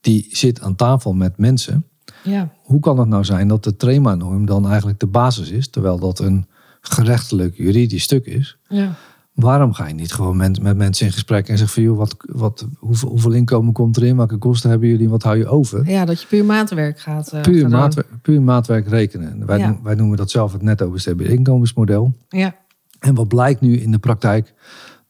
Die 0.00 0.28
zit 0.30 0.60
aan 0.60 0.76
tafel 0.76 1.12
met 1.12 1.38
mensen. 1.38 1.84
ja, 2.22 2.52
Hoe 2.62 2.80
kan 2.80 2.98
het 2.98 3.08
nou 3.08 3.24
zijn 3.24 3.48
dat 3.48 3.64
de 3.64 3.76
trema-norm 3.76 4.46
dan 4.46 4.68
eigenlijk 4.68 5.00
de 5.00 5.06
basis 5.06 5.50
is, 5.50 5.68
terwijl 5.68 5.98
dat 5.98 6.18
een 6.18 6.46
gerechtelijk 6.80 7.56
juridisch 7.56 8.02
stuk 8.02 8.26
is? 8.26 8.56
ja. 8.68 8.94
Waarom 9.32 9.72
ga 9.72 9.86
je 9.86 9.94
niet 9.94 10.12
gewoon 10.12 10.36
met, 10.36 10.62
met 10.62 10.76
mensen 10.76 11.06
in 11.06 11.12
gesprek 11.12 11.48
en 11.48 11.58
zeggen 11.58 11.74
van 11.74 11.82
joh, 11.82 11.96
wat, 11.98 12.16
wat, 12.18 12.66
hoeveel, 12.76 13.08
hoeveel 13.08 13.32
inkomen 13.32 13.72
komt 13.72 13.96
erin? 13.96 14.16
Welke 14.16 14.36
kosten 14.36 14.70
hebben 14.70 14.88
jullie? 14.88 15.08
Wat 15.08 15.22
hou 15.22 15.36
je 15.38 15.46
over? 15.46 15.90
Ja, 15.90 16.04
dat 16.04 16.20
je 16.20 16.26
puur 16.26 16.44
maatwerk 16.44 17.00
gaat. 17.00 17.32
eh, 17.32 17.40
Puur, 17.40 17.68
maatwerk, 17.68 18.06
puur 18.22 18.42
maatwerk 18.42 18.88
rekenen. 18.88 19.46
Wij, 19.46 19.58
Ja. 19.58 19.66
noem- 19.68 19.82
wij 19.82 19.94
noemen 19.94 20.16
dat 20.16 20.30
zelf 20.30 20.52
het 20.52 20.62
netto 20.62 20.90
bestedbaar 20.90 21.26
inkomensmodel. 21.26 22.12
Ja, 22.28 22.54
En 22.98 23.14
wat 23.14 23.28
blijkt 23.28 23.60
nu 23.60 23.76
in 23.80 23.90
de 23.90 23.98
praktijk? 23.98 24.54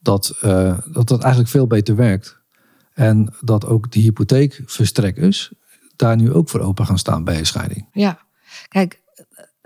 Dat, 0.02 0.38
eh, 0.40 0.78
dat 0.92 1.08
dat 1.08 1.20
eigenlijk 1.20 1.50
veel 1.50 1.66
beter 1.66 1.96
werkt. 1.96 2.40
En 2.92 3.34
dat 3.40 3.66
ook 3.66 3.92
de 3.92 4.00
hypotheekverstrekkers 4.00 5.52
daar 5.96 6.16
nu 6.16 6.32
ook 6.32 6.48
voor 6.48 6.60
open 6.60 6.86
gaan 6.86 6.98
staan 6.98 7.24
bij 7.24 7.38
een 7.38 7.46
scheiding. 7.46 7.88
ja. 7.92 8.18
Kijk, 8.68 9.02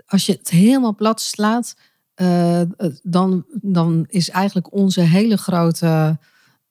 als 0.05 0.25
je 0.25 0.31
het 0.31 0.49
helemaal 0.49 0.95
plat 0.95 1.21
slaat, 1.21 1.75
eh, 2.13 2.61
dan, 3.03 3.45
dan 3.61 4.05
is 4.09 4.29
eigenlijk 4.29 4.73
onze 4.73 5.01
hele 5.01 5.37
grote 5.37 6.17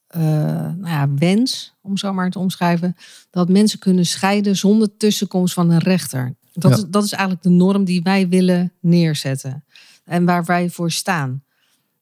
eh, 0.06 0.22
nou 0.60 0.86
ja, 0.88 1.08
wens, 1.14 1.74
om 1.82 1.96
zo 1.96 2.12
maar 2.12 2.30
te 2.30 2.38
omschrijven, 2.38 2.96
dat 3.30 3.48
mensen 3.48 3.78
kunnen 3.78 4.06
scheiden 4.06 4.56
zonder 4.56 4.96
tussenkomst 4.96 5.54
van 5.54 5.70
een 5.70 5.78
rechter. 5.78 6.34
Dat, 6.52 6.70
Ja. 6.70 6.76
is, 6.76 6.84
dat 6.88 7.04
is 7.04 7.12
eigenlijk 7.12 7.42
de 7.42 7.50
norm 7.50 7.84
die 7.84 8.02
wij 8.02 8.28
willen 8.28 8.72
neerzetten 8.80 9.64
en 10.04 10.24
waar 10.24 10.44
wij 10.44 10.70
voor 10.70 10.90
staan. 10.90 11.42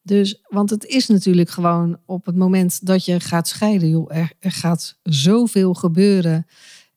Dus, 0.06 0.40
want 0.48 0.70
het 0.70 0.84
is 0.84 1.06
natuurlijk 1.06 1.50
gewoon 1.50 1.98
op 2.06 2.26
het 2.26 2.36
moment 2.36 2.86
dat 2.86 3.04
je 3.04 3.20
gaat 3.20 3.48
scheiden, 3.48 3.88
joh, 3.88 4.16
er, 4.16 4.32
er 4.40 4.50
gaat 4.52 4.98
zoveel 5.02 5.74
gebeuren. 5.74 6.46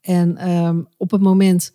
En 0.01 0.37
ehm, 0.37 0.81
op 0.97 1.11
het 1.11 1.21
moment, 1.21 1.73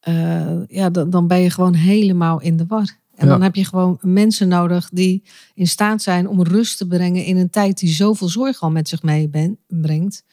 eh, 0.00 0.66
ja, 0.68 0.90
dan, 0.90 1.10
dan 1.10 1.26
ben 1.26 1.40
je 1.40 1.50
gewoon 1.50 1.74
helemaal 1.74 2.40
in 2.40 2.56
de 2.56 2.66
war. 2.66 3.00
En 3.14 3.26
Ja. 3.26 3.32
dan 3.32 3.42
heb 3.42 3.54
je 3.54 3.64
gewoon 3.64 3.98
mensen 4.00 4.48
nodig 4.48 4.90
die 4.92 5.22
in 5.54 5.66
staat 5.68 6.02
zijn 6.02 6.28
om 6.28 6.42
rust 6.42 6.78
te 6.78 6.86
brengen 6.86 7.24
in 7.24 7.36
een 7.36 7.50
tijd 7.50 7.78
die 7.78 7.88
zoveel 7.90 8.28
zorg 8.28 8.60
al 8.62 8.70
met 8.70 8.88
zich 8.88 9.02
meebrengt. 9.02 10.24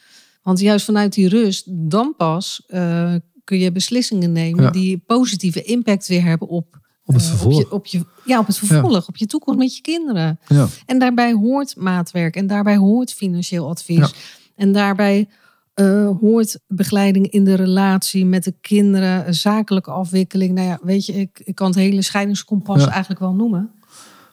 Want 0.44 0.60
juist 0.60 0.86
vanuit 0.86 1.14
die 1.14 1.28
rust, 1.30 1.64
dan 1.68 2.14
pas 2.18 2.64
eh, 2.68 3.16
kun 3.44 3.60
je 3.60 3.72
beslissingen 3.72 4.32
nemen 4.32 4.64
Ja. 4.64 4.70
die 4.72 4.98
positieve 4.98 5.62
impact 5.64 6.08
weer 6.08 6.24
hebben 6.24 6.48
op, 6.48 6.79
Op 7.10 7.16
het 7.16 7.24
eh, 7.24 7.30
vervolg. 7.30 7.56
Op 7.56 7.66
je, 7.68 7.72
op 7.72 7.86
je, 7.86 8.06
ja, 8.26 8.40
op 8.40 8.48
het 8.48 8.58
vervolg, 8.58 9.08
op 9.08 9.18
je 9.18 9.26
toekomst 9.26 9.60
met 9.60 9.76
je 9.76 9.82
kinderen. 9.82 10.40
Ja. 10.48 10.68
En 10.86 11.00
daarbij 11.00 11.34
hoort 11.34 11.76
maatwerk 11.76 12.36
en 12.36 12.48
daarbij 12.48 12.78
hoort 12.78 13.14
financieel 13.14 13.70
advies. 13.70 13.98
Ja. 13.98 14.10
En 14.56 14.72
daarbij 14.72 15.28
eh, 15.74 16.10
hoort 16.22 16.60
begeleiding 16.68 17.30
in 17.30 17.44
de 17.44 17.54
relatie 17.54 18.26
met 18.26 18.44
de 18.44 18.54
kinderen, 18.62 19.36
zakelijke 19.36 19.92
afwikkeling. 19.92 20.54
Nou 20.54 20.68
ja, 20.68 20.80
weet 20.82 21.06
je, 21.06 21.14
ik, 21.14 21.42
ik 21.44 21.56
kan 21.56 21.68
het 21.68 21.76
hele 21.76 22.02
scheidingskompas 22.02 22.88
eigenlijk 22.88 23.20
wel 23.20 23.34
noemen. 23.34 23.72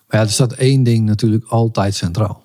Maar 0.07 0.21
ja, 0.21 0.27
er 0.27 0.31
staat 0.31 0.53
één 0.53 0.83
ding 0.83 1.07
natuurlijk 1.07 1.45
altijd 1.45 1.95
centraal. 1.95 2.45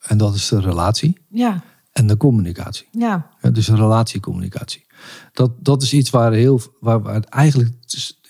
En 0.00 0.18
dat 0.18 0.34
is 0.34 0.48
de 0.48 0.60
relatie 0.60 1.18
Ja, 1.28 1.62
en 1.92 2.06
de 2.06 2.16
communicatie. 2.16 2.86
ja, 2.90 3.30
dus 3.52 3.68
relatiecommunicatie. 3.68 4.84
Dat, 5.32 5.50
dat 5.58 5.82
is 5.82 5.92
iets 5.92 6.10
waar, 6.10 6.32
heel, 6.32 6.60
waar, 6.80 7.02
waar 7.02 7.20
eigenlijk 7.20 7.70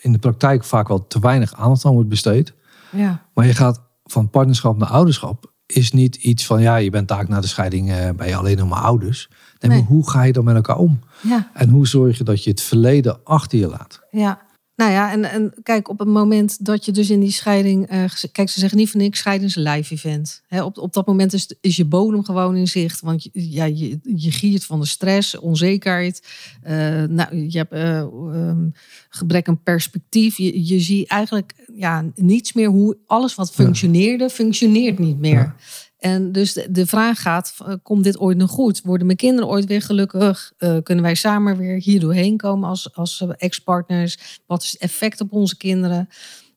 in 0.07 0.13
de 0.13 0.19
praktijk 0.19 0.65
vaak 0.65 0.89
wel 0.89 1.07
te 1.07 1.19
weinig 1.19 1.55
aandacht 1.55 1.85
aan 1.85 1.93
wordt 1.93 2.09
besteed. 2.09 2.55
ja, 2.91 3.23
Maar 3.35 3.47
je 3.47 3.55
gaat 3.55 3.81
van 4.05 4.31
partnerschap 4.31 4.79
naar 4.79 4.89
ouderschap. 4.89 5.53
Is 5.67 5.93
niet 5.93 6.17
iets 6.17 6.47
van 6.47 6.61
ja, 6.61 6.77
je 6.77 6.91
bent 6.91 7.09
taak 7.09 7.29
na 7.29 7.41
de 7.41 7.47
scheiding 7.47 7.91
eh, 7.91 8.11
ben 8.17 8.29
je 8.29 8.37
alleen 8.37 8.57
nog 8.57 8.69
maar 8.69 8.81
ouders. 8.83 9.29
Nee, 9.31 9.71
Nee. 9.71 9.79
maar 9.81 9.89
hoe 9.89 10.11
ga 10.11 10.23
je 10.23 10.33
dan 10.33 10.45
met 10.45 10.55
elkaar 10.55 10.77
om? 10.77 10.99
ja. 11.23 11.51
En 11.55 11.69
hoe 11.69 11.87
zorg 11.87 12.19
je 12.19 12.25
dat 12.25 12.45
je 12.45 12.51
het 12.51 12.61
verleden 12.63 13.19
achter 13.25 13.59
je 13.59 13.67
laat? 13.69 14.01
Ja, 14.11 14.41
nou 14.77 14.91
ja, 14.91 15.13
en, 15.13 15.25
en 15.25 15.55
kijk, 15.63 15.89
op 15.89 15.99
het 15.99 16.09
moment 16.09 16.65
dat 16.65 16.85
je 16.85 16.93
dus 16.93 17.11
in 17.11 17.21
die 17.21 17.33
scheiding. 17.33 17.87
eh, 17.87 18.05
kijk, 18.33 18.49
ze 18.49 18.61
zeggen 18.61 18.79
niet 18.79 18.91
van 18.91 19.01
niks, 19.01 19.19
scheiding 19.19 19.51
is 19.51 19.57
een 19.57 19.63
live 19.63 19.95
event. 19.95 20.43
Op, 20.51 20.79
op 20.79 20.93
dat 20.93 21.07
moment 21.07 21.33
is, 21.33 21.55
is 21.61 21.77
je 21.77 21.85
bodem 21.85 22.25
gewoon 22.25 22.57
in 22.57 22.69
zicht. 22.69 23.01
Want 23.01 23.23
je, 23.23 23.31
ja, 23.33 23.65
je, 23.65 23.99
je 24.03 24.31
giert 24.31 24.65
van 24.65 24.81
de 24.81 24.87
stress, 24.87 25.39
onzekerheid. 25.39 26.23
eh, 26.63 27.03
nou, 27.03 27.37
je 27.37 27.59
hebt 27.59 27.73
eh, 27.73 27.99
ehm, 27.99 28.69
gebrek 29.09 29.49
aan 29.49 29.63
perspectief. 29.63 30.37
Je, 30.37 30.67
je 30.67 30.81
ziet 30.81 31.09
eigenlijk 31.09 31.55
ja, 31.75 32.05
niets 32.15 32.53
meer 32.53 32.69
hoe 32.69 32.97
alles 33.07 33.35
wat 33.35 33.53
functioneerde, 33.53 34.31
functioneert 34.31 34.99
niet 34.99 35.19
meer. 35.19 35.55
En 35.99 36.33
dus 36.33 36.53
de, 36.53 36.87
vraag 36.87 37.23
gaat, 37.23 37.55
eh, 37.59 37.75
komt 37.83 38.05
dit 38.05 38.19
ooit 38.19 38.37
nog 38.37 38.51
goed? 38.51 38.81
Worden 38.83 39.07
mijn 39.07 39.19
kinderen 39.19 39.51
ooit 39.51 39.65
weer 39.65 39.83
gelukkig? 39.83 40.53
Eh, 40.59 40.77
kunnen 40.83 41.05
wij 41.05 41.15
samen 41.15 41.57
weer 41.57 41.81
hier 41.83 42.01
doorheen 42.01 42.37
komen 42.37 42.69
als, 42.69 42.95
als 42.95 43.21
eh, 43.21 43.31
ex-partners? 43.37 44.41
Wat 44.47 44.63
is 44.63 44.73
het 44.73 44.81
effect 44.81 45.21
op 45.21 45.33
onze 45.33 45.57
kinderen? 45.57 46.09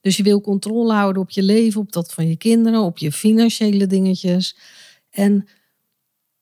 Dus 0.02 0.18
je 0.18 0.24
wil 0.24 0.42
controle 0.42 0.94
houden 0.94 1.22
op 1.22 1.30
je 1.30 1.44
leven, 1.44 1.82
op 1.82 1.92
dat 1.92 2.14
van 2.14 2.28
je 2.28 2.36
kinderen, 2.36 2.82
op 2.82 2.98
je 2.98 3.12
financiële 3.12 3.88
dingetjes. 3.88 4.58
En 5.10 5.48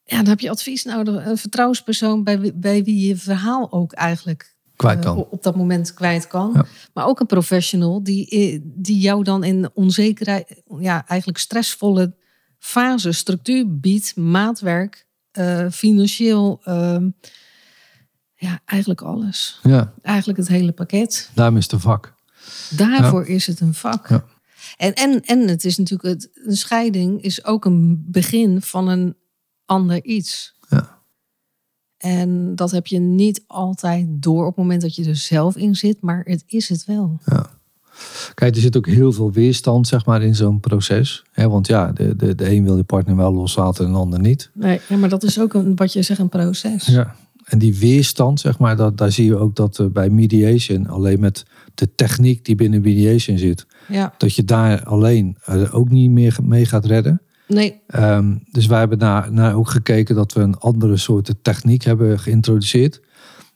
ja, 0.03 0.17
dan 0.17 0.27
heb 0.27 0.39
je 0.39 0.49
advies 0.49 0.83
nodig. 0.83 1.25
Een 1.25 1.37
vertrouwenspersoon 1.37 2.23
bij, 2.23 2.39
wie- 2.39 2.53
bij 2.53 2.83
wie 2.83 3.07
je 3.07 3.15
verhaal 3.15 3.71
ook 3.71 3.93
eigenlijk 3.93 4.55
Kwijt 4.75 4.99
kan. 4.99 5.17
op 5.29 5.43
dat 5.43 5.55
moment 5.55 5.93
kwijt 5.93 6.27
kan. 6.27 6.51
Ja. 6.53 6.65
Maar 6.93 7.05
ook 7.05 7.19
een 7.19 7.25
professional 7.25 8.03
die, 8.03 8.61
die 8.63 8.99
jou 8.99 9.23
dan 9.23 9.43
in 9.43 9.69
onzekerheid, 9.73 10.61
ja, 10.79 11.07
eigenlijk 11.07 11.39
stressvolle 11.39 12.13
fase, 12.59 13.11
structuur 13.11 13.79
biedt, 13.79 14.15
maatwerk, 14.15 15.05
eh, 15.31 15.69
financieel, 15.71 16.61
ehm, 16.63 17.09
ja, 18.35 18.59
eigenlijk 18.65 19.01
alles. 19.01 19.59
Ja, 19.63 19.93
Eigenlijk 20.01 20.39
het 20.39 20.47
hele 20.47 20.71
pakket. 20.71 21.29
daarom 21.33 21.57
is 21.57 21.63
het 21.63 21.71
een 21.71 21.79
vak. 21.79 22.15
Daarvoor 22.69 23.25
is 23.25 23.47
het 23.47 23.59
een 23.59 23.73
vak. 23.73 24.09
Ja. 24.09 24.23
En, 24.77 24.93
en, 24.93 25.21
en 25.21 25.47
het 25.47 25.65
is 25.65 25.77
natuurlijk, 25.77 26.09
het, 26.09 26.29
een 26.33 26.57
scheiding 26.57 27.21
is 27.21 27.45
ook 27.45 27.65
een 27.65 28.05
begin 28.07 28.61
van 28.61 28.87
een 28.87 29.15
ander 29.65 30.03
iets. 30.03 30.53
Ja. 30.69 30.97
En 31.97 32.55
dat 32.55 32.71
heb 32.71 32.87
je 32.87 32.99
niet 32.99 33.43
altijd 33.47 34.07
door 34.09 34.41
op 34.41 34.47
het 34.47 34.57
moment 34.57 34.81
dat 34.81 34.95
je 34.95 35.05
er 35.05 35.15
zelf 35.15 35.55
in 35.55 35.75
zit, 35.75 36.01
maar 36.01 36.21
het 36.23 36.43
is 36.45 36.69
het 36.69 36.85
wel. 36.85 37.19
Kijk, 38.33 38.55
er 38.55 38.61
zit 38.61 38.77
ook 38.77 38.87
heel 38.87 39.11
veel 39.11 39.31
weerstand 39.31 39.87
zeg 39.87 40.05
maar, 40.05 40.21
in 40.23 40.35
zo'n 40.35 40.59
proces. 40.59 41.23
Hè, 41.31 41.49
want 41.49 41.67
ja, 41.67 41.91
de, 41.91 42.15
de, 42.15 42.35
de 42.35 42.51
een 42.51 42.63
wil 42.63 42.75
de 42.75 42.83
partner 42.83 43.15
wel 43.15 43.33
loslaten 43.33 43.85
en 43.85 43.91
de 43.91 43.97
ander 43.97 44.19
niet. 44.19 44.49
Nee, 44.53 44.79
ja, 44.89 44.97
maar 44.97 45.09
dat 45.09 45.23
is 45.23 45.39
ook 45.39 45.53
een, 45.53 45.75
wat 45.75 45.93
je 45.93 46.01
zegt, 46.01 46.19
een 46.19 46.29
proces. 46.29 46.85
Ja. 46.85 47.15
En 47.43 47.57
die 47.59 47.77
weerstand, 47.77 48.39
zeg 48.39 48.59
maar, 48.59 48.75
dat, 48.75 48.97
daar 48.97 49.11
zie 49.11 49.25
je 49.25 49.37
ook 49.37 49.55
dat 49.55 49.79
eh, 49.79 49.85
bij 49.85 50.09
mediation, 50.09 50.87
alleen 50.87 51.19
met 51.19 51.45
de 51.75 51.95
techniek 51.95 52.45
die 52.45 52.55
binnen 52.55 52.81
mediation 52.81 53.37
zit, 53.37 53.65
Ja. 53.87 54.13
dat 54.17 54.35
je 54.35 54.43
daar 54.43 54.83
alleen 54.83 55.37
eh, 55.43 55.75
ook 55.75 55.89
niet 55.89 56.09
meer 56.11 56.37
mee 56.43 56.65
gaat 56.65 56.85
redden. 56.85 57.21
Nee, 57.47 57.81
Ehm, 57.87 58.35
dus 58.51 58.65
wij 58.65 58.79
hebben 58.79 58.97
naar, 58.97 59.31
naar 59.33 59.55
ook 59.55 59.69
gekeken 59.69 60.15
dat 60.15 60.33
we 60.33 60.41
een 60.41 60.57
andere 60.57 60.97
soort 60.97 61.33
techniek 61.41 61.83
hebben 61.83 62.19
geïntroduceerd. 62.19 63.01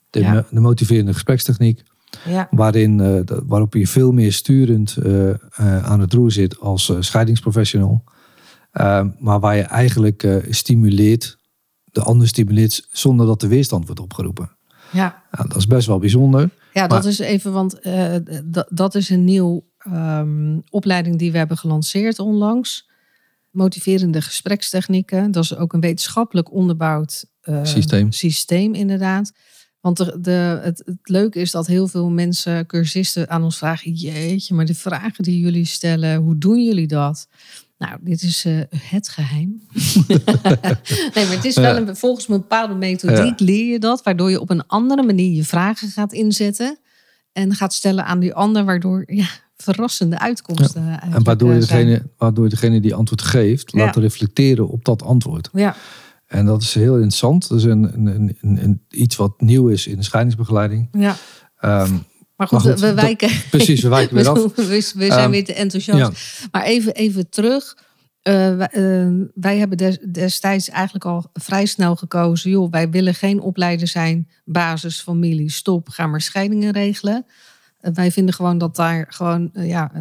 De, 0.10 0.20
Ja. 0.20 0.46
de 0.52 0.60
motiverende 0.60 1.14
gesprekstechniek. 1.14 1.82
Ja, 2.26 2.48
Waarin, 2.52 3.00
eh, 3.00 3.38
waarop 3.46 3.74
je 3.74 3.88
veel 3.88 4.12
meer 4.12 4.34
sturend 4.34 4.98
eh, 4.98 5.30
eh, 5.30 5.38
aan 5.84 6.00
het 6.00 6.14
roer 6.14 6.32
zit 6.32 6.60
als 6.60 6.94
scheidingsprofessional. 7.00 8.04
Ehm, 8.72 9.10
maar 9.20 9.40
waar 9.40 9.56
je 9.56 9.62
eigenlijk 9.62 10.42
stimuleert, 10.50 11.38
de 11.84 12.02
ander 12.02 12.28
stimuleert 12.28 12.88
zonder 12.92 13.26
dat 13.26 13.40
de 13.40 13.48
weerstand 13.48 13.86
wordt 13.86 14.02
opgeroepen. 14.02 14.52
ja. 14.92 15.20
Ja, 15.32 15.44
dat 15.44 15.56
is 15.58 15.68
best 15.68 15.88
wel 15.88 16.00
bijzonder. 16.00 16.50
Ja, 16.74 16.88
dat 16.88 17.06
is 17.06 17.20
even, 17.20 17.52
want 17.52 17.80
dat, 18.70 18.96
is 18.96 19.10
een 19.10 19.24
nieuw 19.24 19.66
ehm, 19.78 20.60
opleiding 20.70 21.20
die 21.20 21.32
we 21.32 21.38
hebben 21.38 21.58
gelanceerd 21.58 22.20
onlangs. 22.20 22.90
Motiverende 23.50 24.22
gesprekstechnieken. 24.22 25.32
Dat 25.32 25.44
is 25.44 25.56
ook 25.56 25.74
een 25.74 25.80
wetenschappelijk 25.80 26.52
onderbouwd 26.52 27.26
eh, 27.42 27.60
Systeem. 27.64 28.12
systeem, 28.12 28.74
inderdaad. 28.74 29.32
Want 29.82 29.98
de, 29.98 30.18
de, 30.22 30.60
het, 30.64 30.82
het 30.86 30.98
leuke 31.04 31.40
is 31.40 31.52
dat 31.52 31.68
heel 31.68 31.88
veel 31.88 32.10
mensen, 32.10 32.66
cursisten, 32.66 33.30
aan 33.30 33.44
ons 33.44 33.58
vragen: 33.58 33.92
Jeetje, 33.92 34.54
maar 34.54 34.66
de 34.66 34.76
vragen 34.76 35.24
die 35.24 35.40
jullie 35.40 35.66
stellen, 35.66 36.16
hoe 36.22 36.38
doen 36.38 36.64
jullie 36.64 36.88
dat? 36.88 37.28
Nou, 37.78 37.98
dit 38.02 38.22
is 38.22 38.46
eh, 38.46 38.54
het 38.78 39.10
geheim. 39.10 39.62
nee, 41.14 41.26
maar 41.26 41.36
het 41.36 41.46
is 41.46 41.56
wel 41.56 41.76
Ja. 41.76 41.88
een, 41.88 41.96
volgens 41.96 42.28
een 42.28 42.38
bepaalde 42.38 42.74
methodiek 42.74 43.40
leer 43.40 43.72
je 43.72 43.80
dat, 43.80 44.04
waardoor 44.04 44.30
je 44.30 44.40
op 44.40 44.50
een 44.50 44.68
andere 44.68 45.04
manier 45.04 45.36
je 45.36 45.44
vragen 45.44 45.88
gaat 45.90 46.14
inzetten 46.14 46.78
en 47.32 47.56
gaat 47.56 47.74
stellen 47.74 48.06
aan 48.06 48.20
die 48.20 48.34
ander, 48.34 48.66
waardoor 48.66 49.04
ja, 49.08 49.28
verrassende 49.58 50.20
uitkomsten. 50.20 50.82
eigenlijk, 50.88 51.16
En 51.16 51.24
waardoor, 51.24 51.50
je 51.50 51.56
eh, 51.56 51.62
degene, 51.62 52.02
waardoor 52.18 52.50
degene 52.50 52.80
die 52.80 52.94
antwoord 52.96 53.22
geeft, 53.22 53.72
Ja. 53.72 53.86
laat 53.86 53.96
reflecteren 53.96 54.70
op 54.70 54.86
dat 54.86 55.04
antwoord. 55.04 55.50
Ja, 55.54 55.76
En 56.32 56.46
dat 56.46 56.62
is 56.62 56.74
heel 56.74 56.94
interessant. 56.94 57.48
Dat 57.50 57.58
is 57.58 57.64
een, 57.64 58.08
een, 58.08 58.38
een, 58.42 58.82
iets 58.90 59.16
wat 59.16 59.42
nieuw 59.42 59.68
is 59.68 59.88
in 59.88 59.96
de 59.98 60.04
scheidingsbegeleiding. 60.04 60.88
ja. 60.92 61.16
Ehm, 61.58 61.92
Maar 62.36 62.48
goed, 62.48 62.64
Maar 62.64 62.72
goed, 62.72 62.80
we, 62.80 62.86
dat- 62.86 62.96
wijken. 63.02 63.30
precies, 63.50 63.82
we 63.82 63.90
wijken 63.90 64.16
weer 64.16 64.30
af. 64.32 64.56
We, 64.56 64.66
we 64.68 64.82
zijn 64.82 65.12
Ehm, 65.12 65.30
weer 65.30 65.46
te 65.46 65.54
enthousiast. 65.54 66.48
Maar 66.52 66.64
even, 66.64 66.94
even 66.94 67.30
terug. 67.30 67.78
Eh, 68.22 68.34
wij, 68.56 68.68
eh, 68.72 69.08
wij 69.34 69.58
hebben 69.58 69.78
des- 69.78 70.00
destijds 70.12 70.70
eigenlijk 70.70 71.06
al 71.06 71.30
vrij 71.34 71.66
snel 71.66 71.96
gekozen. 71.96 72.50
Joh, 72.52 72.72
wij 72.72 72.90
willen 72.90 73.14
geen 73.16 73.40
opleider 73.42 73.88
zijn, 73.88 74.28
basis, 74.46 75.02
familie, 75.02 75.52
stop, 75.52 75.90
ga 75.90 76.08
maar 76.08 76.22
scheidingen 76.22 76.72
regelen. 76.72 77.26
Eh, 77.80 77.92
wij 77.94 78.12
vinden 78.12 78.34
gewoon 78.34 78.58
dat 78.58 78.76
daar 78.76 79.06
gewoon, 79.10 79.50
eh, 79.54 79.68
ja, 79.68 79.92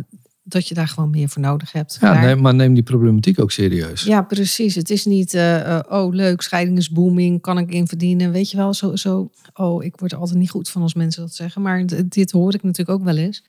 dat 0.52 0.68
je 0.68 0.74
daar 0.74 0.88
gewoon 0.88 1.10
meer 1.10 1.28
voor 1.28 1.42
nodig 1.42 1.72
hebt. 1.72 1.98
Ja, 2.00 2.20
Daar- 2.20 2.40
maar 2.40 2.54
neem 2.54 2.74
die 2.74 2.82
problematiek 2.82 3.40
ook 3.40 3.50
serieus. 3.50 4.02
ja, 4.02 4.22
precies. 4.22 4.74
Het 4.74 4.90
is 4.90 5.04
niet, 5.04 5.34
eh, 5.34 5.76
eh, 5.76 5.80
oh 5.88 6.14
leuk, 6.14 6.40
scheiding 6.42 6.78
is 6.78 6.90
booming, 6.90 7.40
kan 7.40 7.58
ik 7.58 7.70
in 7.70 7.86
verdienen. 7.86 8.32
Weet 8.32 8.50
je 8.50 8.56
wel, 8.56 8.74
zo, 8.74 8.96
zo, 8.96 9.30
oh, 9.54 9.84
ik 9.84 9.96
word 9.96 10.12
er 10.12 10.18
altijd 10.18 10.38
niet 10.38 10.50
goed 10.50 10.68
van 10.68 10.82
als 10.82 10.94
mensen 10.94 11.22
dat 11.22 11.34
zeggen. 11.34 11.62
Maar 11.62 11.84
dit 12.08 12.30
hoor 12.30 12.54
ik 12.54 12.62
natuurlijk 12.62 12.98
ook 12.98 13.04
wel 13.04 13.16
eens. 13.16 13.44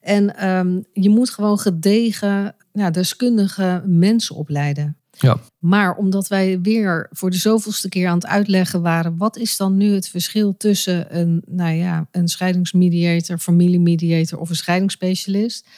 En 0.00 0.36
ehm, 0.36 0.80
je 0.92 1.08
moet 1.10 1.30
gewoon 1.30 1.58
gedegen, 1.58 2.54
ja, 2.72 2.90
deskundige 2.90 3.82
mensen 3.86 4.36
opleiden. 4.36 4.96
Ja. 5.18 5.38
Maar 5.58 5.96
omdat 5.96 6.28
wij 6.28 6.60
weer 6.60 7.08
voor 7.10 7.30
de 7.30 7.36
zoveelste 7.36 7.88
keer 7.88 8.08
aan 8.08 8.14
het 8.14 8.26
uitleggen 8.26 8.82
waren, 8.82 9.16
wat 9.16 9.36
is 9.36 9.56
dan 9.56 9.76
nu 9.76 9.94
het 9.94 10.08
verschil 10.08 10.56
tussen 10.56 11.18
een, 11.18 11.42
nou 11.46 11.74
ja, 11.74 12.08
een 12.10 12.28
scheidingsmediator, 12.28 13.38
familiemediator 13.38 14.38
of 14.38 14.48
een 14.48 14.56
scheidingsspecialist? 14.56 15.68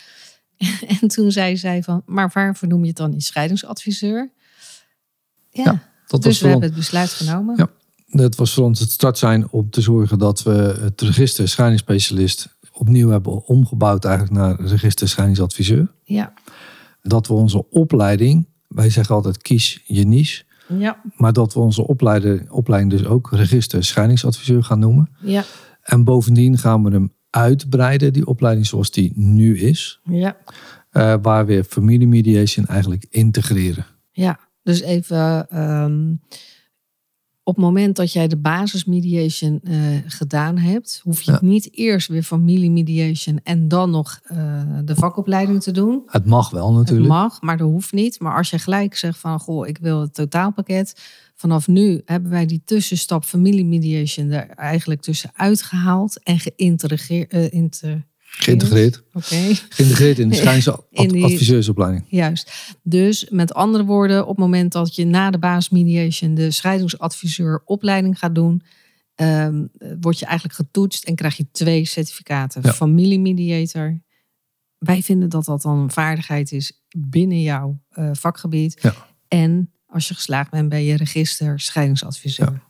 En 1.00 1.08
toen 1.08 1.32
zei 1.32 1.56
zij 1.56 1.82
van, 1.82 2.02
maar 2.06 2.30
waarvoor 2.34 2.68
noem 2.68 2.80
je 2.80 2.88
het 2.88 2.96
dan 2.96 3.10
niet 3.10 3.24
scheidingsadviseur? 3.24 4.30
Ja, 5.50 5.62
Ja, 5.62 5.70
Dat 5.72 5.80
was 6.06 6.20
dus 6.20 6.40
we 6.40 6.48
hebben 6.48 6.66
het 6.68 6.76
besluit 6.76 7.10
genomen. 7.10 7.56
Ja. 7.56 7.70
dat 8.06 8.36
was 8.36 8.54
voor 8.54 8.64
ons 8.64 8.80
het 8.80 8.90
start 8.90 9.18
zijn 9.18 9.50
om 9.50 9.70
te 9.70 9.80
zorgen 9.80 10.18
dat 10.18 10.42
we 10.42 10.78
het 10.80 11.00
register 11.00 11.48
scheidingsspecialist 11.48 12.56
opnieuw 12.72 13.08
hebben 13.10 13.46
omgebouwd 13.46 14.04
eigenlijk 14.04 14.36
naar 14.36 14.60
register 14.60 15.08
scheidingsadviseur. 15.08 15.92
Ja, 16.04 16.32
Dat 17.02 17.26
we 17.26 17.32
onze 17.34 17.70
opleiding, 17.70 18.48
wij 18.68 18.90
zeggen 18.90 19.14
altijd 19.14 19.38
kies 19.38 19.82
je 19.84 20.06
niche, 20.06 20.44
ja, 20.78 21.00
maar 21.16 21.32
dat 21.32 21.54
we 21.54 21.60
onze 21.60 21.86
opleiding, 21.86 22.50
opleiding 22.50 22.92
dus 22.92 23.04
ook 23.04 23.30
register 23.32 23.84
scheidingsadviseur 23.84 24.64
gaan 24.64 24.78
noemen. 24.78 25.10
ja, 25.20 25.44
En 25.82 26.04
bovendien 26.04 26.58
gaan 26.58 26.84
we 26.84 26.90
hem 26.90 27.12
uitbreiden, 27.30 28.12
die 28.12 28.26
opleiding 28.26 28.66
zoals 28.66 28.90
die 28.90 29.12
nu 29.14 29.58
is. 29.58 30.00
ja. 30.04 30.36
eh, 30.90 31.14
waar 31.22 31.46
we 31.46 31.64
familiemediation 31.64 32.66
eigenlijk 32.66 33.06
integreren. 33.10 33.86
Ja, 34.10 34.38
dus 34.62 34.80
even 34.80 35.48
ehm, 35.50 36.12
op 37.42 37.54
het 37.54 37.64
moment 37.64 37.96
dat 37.96 38.12
jij 38.12 38.28
de 38.28 38.36
basismediation 38.36 39.60
eh 39.64 39.74
gedaan 40.06 40.58
hebt, 40.58 41.00
hoef 41.04 41.20
je 41.22 41.32
Ja. 41.32 41.38
niet 41.42 41.68
eerst 41.76 42.08
weer 42.08 42.22
familiemediation 42.22 43.40
en 43.44 43.68
dan 43.68 43.90
nog 43.90 44.20
eh, 44.24 44.62
de 44.84 44.94
vakopleiding 44.94 45.62
te 45.62 45.70
doen. 45.70 46.02
Het 46.06 46.26
mag 46.26 46.50
wel 46.50 46.66
Het 46.68 46.76
natuurlijk. 46.76 47.08
mag, 47.08 47.40
maar 47.42 47.56
dat 47.56 47.68
hoeft 47.68 47.92
niet. 47.92 48.20
Maar 48.20 48.36
als 48.36 48.50
je 48.50 48.58
gelijk 48.58 48.96
zegt 48.96 49.18
van, 49.18 49.40
goh, 49.40 49.66
ik 49.66 49.78
wil 49.78 50.00
het 50.00 50.14
totaalpakket. 50.14 51.00
Vanaf 51.40 51.66
nu 51.66 52.02
hebben 52.04 52.30
wij 52.30 52.46
die 52.46 52.62
tussenstap 52.64 53.24
familiemediation 53.24 54.30
er 54.30 54.48
eigenlijk 54.48 55.00
tussen 55.00 55.30
uitgehaald 55.34 56.22
en 56.22 56.38
geïntegreerd. 56.38 57.32
eh, 57.32 57.52
inter- 57.52 58.06
Geïntegreerd. 58.18 59.02
Oké. 59.12 59.54
Geïntegreerd 59.68 60.18
in 60.18 60.28
de 60.28 60.34
die- 60.34 60.42
schijnsadviseursopleiding. 60.42 62.04
Juist. 62.08 62.52
Dus 62.82 63.28
met 63.30 63.54
andere 63.54 63.84
woorden, 63.84 64.22
op 64.22 64.28
het 64.28 64.38
moment 64.38 64.72
dat 64.72 64.94
je 64.94 65.04
na 65.04 65.30
de 65.30 65.38
basismediation 65.38 66.34
de 66.34 66.50
scheidingsadviseur 66.50 67.62
opleiding 67.64 68.18
gaat 68.18 68.34
doen, 68.34 68.62
ehm, 69.14 69.66
word 70.00 70.18
je 70.18 70.24
eigenlijk 70.26 70.56
getoetst 70.56 71.04
en 71.04 71.14
krijg 71.14 71.36
je 71.36 71.50
twee 71.52 71.84
certificaten. 71.84 72.62
Ja. 72.64 72.72
Familiemediator. 72.72 74.00
Wij 74.78 75.02
vinden 75.02 75.28
dat 75.28 75.44
dat 75.44 75.62
dan 75.62 75.78
een 75.78 75.90
vaardigheid 75.90 76.52
is 76.52 76.82
binnen 76.98 77.42
jouw 77.42 77.80
eh, 77.88 78.10
vakgebied. 78.12 78.78
Ja. 78.82 78.94
En 79.28 79.72
als 79.88 80.08
je 80.08 80.14
geslaagd 80.14 80.50
bent, 80.50 80.68
ben 80.68 80.82
je 80.82 80.96
register 80.96 81.60
scheidingsadviseur. 81.60 82.60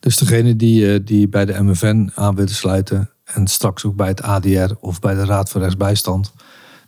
Dus 0.00 0.16
degene 0.16 0.56
die, 0.56 0.92
eh, 0.94 1.00
die 1.04 1.28
bij 1.28 1.44
de 1.44 1.62
MFN 1.62 2.10
aan 2.14 2.34
willen 2.34 2.54
sluiten 2.54 3.10
en 3.24 3.46
straks 3.46 3.84
ook 3.84 3.96
bij 3.96 4.08
het 4.08 4.22
ADR 4.22 4.72
of 4.80 5.00
bij 5.00 5.14
de 5.14 5.24
Raad 5.24 5.50
voor 5.50 5.60
Rechtsbijstand, 5.60 6.32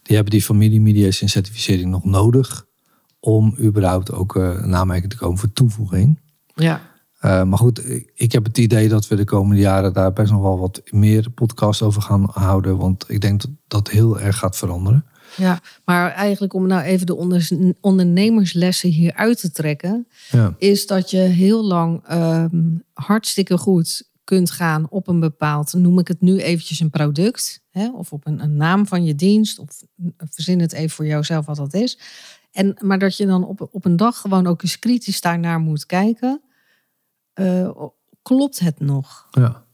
die 0.02 0.14
hebben 0.14 0.32
die 0.32 0.42
familiemediation 0.42 1.28
certificering 1.28 1.90
nog 1.90 2.04
nodig 2.04 2.66
om 3.20 3.56
überhaupt 3.60 4.12
ook 4.12 4.36
eh, 4.36 4.42
een 4.42 4.74
aanmerking 4.76 5.10
te 5.10 5.16
komen 5.18 5.38
voor 5.38 5.52
toevoeging. 5.52 6.18
Ja. 6.54 6.80
Eh, 7.18 7.42
maar 7.42 7.58
goed, 7.58 7.88
ik- 7.90 8.12
ik 8.14 8.32
heb 8.32 8.44
het 8.44 8.58
idee 8.58 8.88
dat 8.88 9.08
we 9.08 9.16
de 9.16 9.24
komende 9.24 9.62
jaren 9.62 9.92
daar 9.92 10.12
best 10.12 10.32
nog 10.32 10.40
wel 10.42 10.58
wat 10.58 10.82
meer 10.90 11.30
podcasts 11.30 11.82
over 11.82 12.02
gaan 12.02 12.26
houden. 12.32 12.76
Want 12.76 13.04
ik 13.08 13.20
denk 13.20 13.40
dat 13.40 13.50
dat 13.68 13.90
heel 13.90 14.20
erg 14.20 14.38
gaat 14.38 14.56
veranderen. 14.56 15.04
Ja, 15.36 15.60
maar 15.84 16.10
eigenlijk 16.10 16.54
om 16.54 16.66
nou 16.66 16.82
even 16.82 17.06
de 17.06 17.74
ondernemerslessen 17.80 18.88
hier 18.88 19.14
uit 19.14 19.40
te 19.40 19.50
trekken, 19.50 20.06
Ja, 20.30 20.54
is 20.58 20.86
dat 20.86 21.10
je 21.10 21.18
heel 21.18 21.64
lang 21.64 22.02
ehm, 22.06 22.76
hartstikke 22.92 23.58
goed 23.58 24.10
kunt 24.24 24.50
gaan 24.50 24.86
op 24.90 25.08
een 25.08 25.20
bepaald, 25.20 25.72
noem 25.72 25.98
ik 25.98 26.08
het 26.08 26.20
nu 26.20 26.38
eventjes 26.38 26.80
een 26.80 26.90
product, 26.90 27.62
hè, 27.70 27.90
of 27.90 28.12
op 28.12 28.26
een, 28.26 28.42
een 28.42 28.56
naam 28.56 28.86
van 28.86 29.04
je 29.04 29.14
dienst, 29.14 29.58
of 29.58 29.82
verzin 30.18 30.60
het 30.60 30.72
even 30.72 30.90
voor 30.90 31.06
jouzelf 31.06 31.46
wat 31.46 31.56
dat 31.56 31.74
is. 31.74 31.98
En, 32.52 32.76
maar 32.80 32.98
dat 32.98 33.16
je 33.16 33.26
dan 33.26 33.44
op, 33.44 33.68
op 33.72 33.84
een 33.84 33.96
dag 33.96 34.20
gewoon 34.20 34.46
ook 34.46 34.62
eens 34.62 34.78
kritisch 34.78 35.20
daarnaar 35.20 35.58
moet 35.58 35.86
kijken. 35.86 36.42
Eh, 37.32 37.70
klopt 38.22 38.58
het 38.58 38.80
nog? 38.80 39.28
ja. 39.30 39.64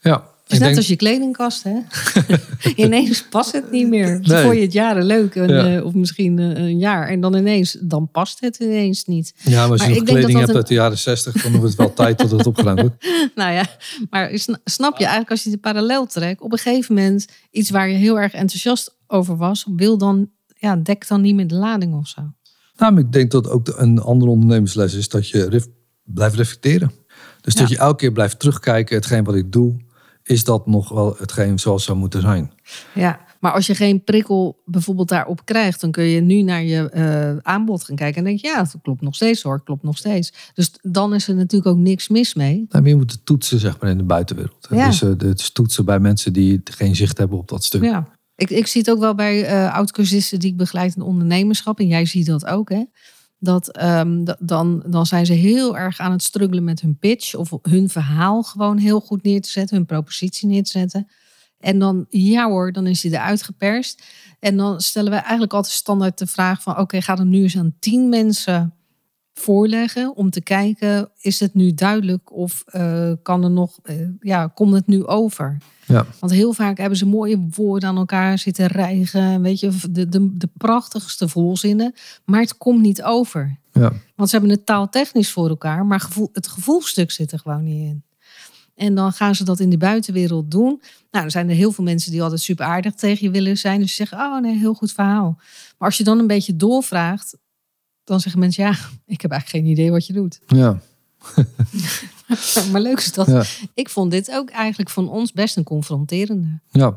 ja 0.00 0.33
is 0.46 0.58
net 0.58 0.60
denk- 0.60 0.76
als 0.76 0.86
je 0.86 0.96
kledingkast, 0.96 1.62
hè? 1.62 1.72
ineens 2.84 3.24
past 3.28 3.52
het 3.52 3.70
niet 3.70 3.88
meer. 3.88 4.20
Nee. 4.22 4.42
Voor 4.44 4.54
je 4.54 4.60
het 4.60 4.72
jaren 4.72 5.04
leuk, 5.04 5.34
en, 5.34 5.48
Ja. 5.48 5.76
eh, 5.76 5.84
of 5.84 5.94
misschien 5.94 6.38
eh, 6.38 6.46
een 6.48 6.78
jaar. 6.78 7.08
En 7.08 7.20
dan 7.20 7.34
ineens, 7.36 7.76
dan 7.80 8.08
past 8.10 8.40
het 8.40 8.56
ineens 8.58 9.04
niet. 9.04 9.34
ja, 9.42 9.60
maar 9.62 9.70
als 9.70 9.80
je 9.82 9.88
nog 9.88 9.96
dat 9.96 10.06
kleding 10.06 10.28
dat 10.32 10.38
hebt 10.40 10.48
een- 10.50 10.56
uit 10.56 10.66
de 10.66 10.74
jaren 10.74 10.98
60, 10.98 11.42
dan 11.42 11.50
wordt 11.52 11.66
het 11.66 11.76
wel 11.76 11.92
tijd 11.92 12.18
dat 12.18 12.30
het 12.30 12.46
opgeruimd 12.46 12.80
wordt. 12.80 13.06
Nou 13.34 13.52
ja, 13.52 13.64
maar 14.10 14.38
sna- 14.38 14.58
snap 14.64 14.92
je 14.92 15.02
eigenlijk 15.02 15.30
als 15.30 15.42
je 15.42 15.50
de 15.50 15.58
parallel 15.58 16.06
trekt, 16.06 16.40
op 16.40 16.52
een 16.52 16.58
gegeven 16.58 16.94
moment 16.94 17.26
iets 17.50 17.70
waar 17.70 17.88
je 17.88 17.96
heel 17.96 18.18
erg 18.20 18.32
enthousiast 18.32 18.96
over 19.06 19.36
was, 19.36 19.66
wil 19.76 19.98
dan, 19.98 20.30
ja, 20.58 20.76
dek 20.76 21.08
dan 21.08 21.20
niet 21.20 21.34
meer 21.34 21.46
de 21.48 21.54
lading 21.54 21.94
of 21.94 22.08
zo. 22.08 22.20
Nou, 22.76 22.98
ik 22.98 23.12
denk 23.12 23.30
dat 23.30 23.48
ook 23.48 23.68
een 23.76 23.98
andere 23.98 24.30
ondernemersles 24.30 24.94
is 24.94 25.08
dat 25.08 25.28
je 25.28 25.48
ref- 25.48 25.66
blijft 26.04 26.34
reflecteren. 26.34 26.92
Dus 27.40 27.54
dat 27.54 27.68
je 27.68 27.78
elke 27.78 27.96
keer 27.96 28.12
blijft 28.12 28.38
terugkijken, 28.38 28.96
hetgeen 28.96 29.24
wat 29.24 29.34
ik 29.34 29.52
doe, 29.52 29.76
is 30.24 30.44
dat 30.44 30.66
nog 30.66 30.88
wel 30.88 31.14
hetgeen 31.18 31.58
zoals 31.58 31.84
zou 31.84 31.98
moeten 31.98 32.20
zijn. 32.20 32.52
Ja, 32.94 33.20
maar 33.40 33.52
als 33.52 33.66
je 33.66 33.74
geen 33.74 34.04
prikkel 34.04 34.62
bijvoorbeeld 34.64 35.08
daarop 35.08 35.44
krijgt, 35.44 35.80
dan 35.80 35.90
kun 35.90 36.04
je 36.04 36.20
nu 36.20 36.42
naar 36.42 36.62
je 36.62 36.90
eh, 36.90 37.36
aanbod 37.42 37.84
gaan 37.84 37.96
kijken 37.96 38.18
en 38.18 38.24
denk 38.24 38.40
je, 38.40 38.46
ja, 38.46 38.60
het 38.60 38.74
klopt 38.82 39.00
nog 39.00 39.14
steeds 39.14 39.42
hoor, 39.42 39.62
klopt 39.62 39.82
nog 39.82 39.98
steeds. 39.98 40.32
Dus 40.54 40.72
dan 40.82 41.14
is 41.14 41.28
er 41.28 41.34
natuurlijk 41.34 41.76
ook 41.76 41.82
niks 41.82 42.08
mis 42.08 42.34
mee. 42.34 42.66
Nou, 42.68 42.86
je 42.86 42.96
moet 42.96 43.10
het 43.10 43.26
toetsen 43.26 43.58
zeg 43.58 43.80
maar, 43.80 43.90
in 43.90 43.98
de 43.98 44.04
buitenwereld. 44.04 44.66
Ja. 44.70 44.86
Dus 44.86 45.02
eh, 45.02 45.08
het 45.08 45.40
is 45.40 45.50
toetsen 45.50 45.84
bij 45.84 45.98
mensen 45.98 46.32
die 46.32 46.60
geen 46.64 46.96
zicht 46.96 47.18
hebben 47.18 47.38
op 47.38 47.48
dat 47.48 47.64
stuk. 47.64 47.82
Ja. 47.82 48.06
Ik, 48.36 48.50
ik 48.50 48.66
zie 48.66 48.80
het 48.80 48.90
ook 48.90 48.98
wel 48.98 49.14
bij 49.14 49.44
eh 49.44 49.74
oud-cursisten 49.74 50.38
die 50.38 50.50
ik 50.50 50.56
begeleid 50.56 50.96
in 50.96 51.02
ondernemerschap. 51.02 51.78
En 51.78 51.86
jij 51.86 52.06
ziet 52.06 52.26
dat 52.26 52.46
ook, 52.46 52.70
hè? 52.70 52.84
Dat 53.44 53.68
ehm, 53.72 54.24
da- 54.24 54.36
dan, 54.40 54.82
dan 54.86 55.06
zijn 55.06 55.26
ze 55.26 55.32
heel 55.32 55.76
erg 55.76 55.98
aan 55.98 56.12
het 56.12 56.22
struggelen 56.22 56.64
met 56.64 56.80
hun 56.80 56.98
pitch. 56.98 57.34
Of 57.34 57.50
hun 57.62 57.88
verhaal 57.88 58.42
gewoon 58.42 58.76
heel 58.76 59.00
goed 59.00 59.22
neer 59.22 59.40
te 59.40 59.50
zetten. 59.50 59.76
Hun 59.76 59.86
propositie 59.86 60.48
neer 60.48 60.62
te 60.62 60.70
zetten. 60.70 61.08
En 61.58 61.78
dan, 61.78 62.06
ja 62.08 62.48
hoor, 62.48 62.72
dan 62.72 62.86
is 62.86 63.02
hij 63.02 63.12
eruit 63.12 63.42
geperst. 63.42 64.02
En 64.40 64.56
dan 64.56 64.80
stellen 64.80 65.10
we 65.10 65.16
eigenlijk 65.16 65.52
altijd 65.52 65.74
standaard 65.74 66.18
de 66.18 66.26
vraag 66.26 66.62
van... 66.62 66.78
Oké, 66.78 67.02
ga 67.02 67.14
hem 67.14 67.28
nu 67.28 67.42
eens 67.42 67.58
aan 67.58 67.74
tien 67.78 68.08
mensen 68.08 68.74
voorleggen 69.34 70.16
om 70.16 70.30
te 70.30 70.40
kijken... 70.40 71.10
is 71.20 71.40
het 71.40 71.54
nu 71.54 71.74
duidelijk 71.74 72.32
of 72.32 72.62
eh, 72.66 73.12
kan 73.22 73.44
er 73.44 73.50
nog, 73.50 73.78
eh, 73.82 73.96
ja, 74.20 74.46
komt 74.46 74.74
het 74.74 74.86
nu 74.86 75.06
over? 75.06 75.58
Ja. 75.86 76.06
Want 76.20 76.32
heel 76.32 76.52
vaak 76.52 76.78
hebben 76.78 76.98
ze 76.98 77.06
mooie 77.06 77.46
woorden 77.50 77.88
aan 77.88 77.96
elkaar 77.96 78.38
zitten 78.38 78.66
rijgen. 78.66 79.42
Weet 79.42 79.60
je, 79.60 79.70
de, 79.90 80.08
de, 80.08 80.36
de 80.36 80.48
prachtigste 80.56 81.28
volzinnen. 81.28 81.94
Maar 82.24 82.40
het 82.40 82.56
komt 82.56 82.80
niet 82.80 83.02
over. 83.02 83.58
Ja. 83.72 83.92
Want 84.14 84.28
ze 84.30 84.36
hebben 84.36 84.54
het 84.54 84.66
taaltechnisch 84.66 85.30
voor 85.30 85.48
elkaar. 85.48 85.86
Maar 85.86 86.00
gevoel, 86.00 86.30
het 86.32 86.48
gevoelstuk 86.48 87.10
zit 87.10 87.32
er 87.32 87.38
gewoon 87.38 87.64
niet 87.64 87.88
in. 87.88 88.04
En 88.74 88.94
dan 88.94 89.12
gaan 89.12 89.34
ze 89.34 89.44
dat 89.44 89.60
in 89.60 89.70
de 89.70 89.76
buitenwereld 89.76 90.50
doen. 90.50 90.82
Nou, 91.10 91.24
er 91.24 91.30
zijn 91.30 91.48
er 91.48 91.54
heel 91.54 91.72
veel 91.72 91.84
mensen 91.84 92.10
die 92.10 92.22
altijd 92.22 92.40
super 92.40 92.66
aardig 92.66 92.94
tegen 92.94 93.26
je 93.26 93.32
willen 93.32 93.58
zijn. 93.58 93.80
Dus 93.80 93.88
ze 93.88 93.94
zeggen, 93.94 94.18
oh 94.18 94.40
nee, 94.40 94.58
heel 94.58 94.74
goed 94.74 94.92
verhaal. 94.92 95.34
Maar 95.78 95.88
als 95.88 95.96
je 95.96 96.04
dan 96.04 96.18
een 96.18 96.26
beetje 96.26 96.56
doorvraagt. 96.56 97.36
Dan 98.04 98.20
zeggen 98.20 98.40
mensen, 98.40 98.64
ja, 98.64 98.74
ik 99.06 99.20
heb 99.20 99.30
eigenlijk 99.30 99.64
geen 99.64 99.72
idee 99.72 99.90
wat 99.90 100.06
je 100.06 100.12
doet. 100.12 100.40
Ja. 100.46 100.78
Maar 102.72 102.80
leuk 102.80 102.98
is 102.98 103.12
dat. 103.12 103.26
Ja. 103.26 103.42
Ik 103.74 103.88
vond 103.88 104.10
dit 104.10 104.30
ook 104.32 104.50
eigenlijk 104.50 104.90
van 104.90 105.08
ons 105.08 105.32
best 105.32 105.56
een 105.56 105.64
confronterende. 105.64 106.58
ja. 106.70 106.96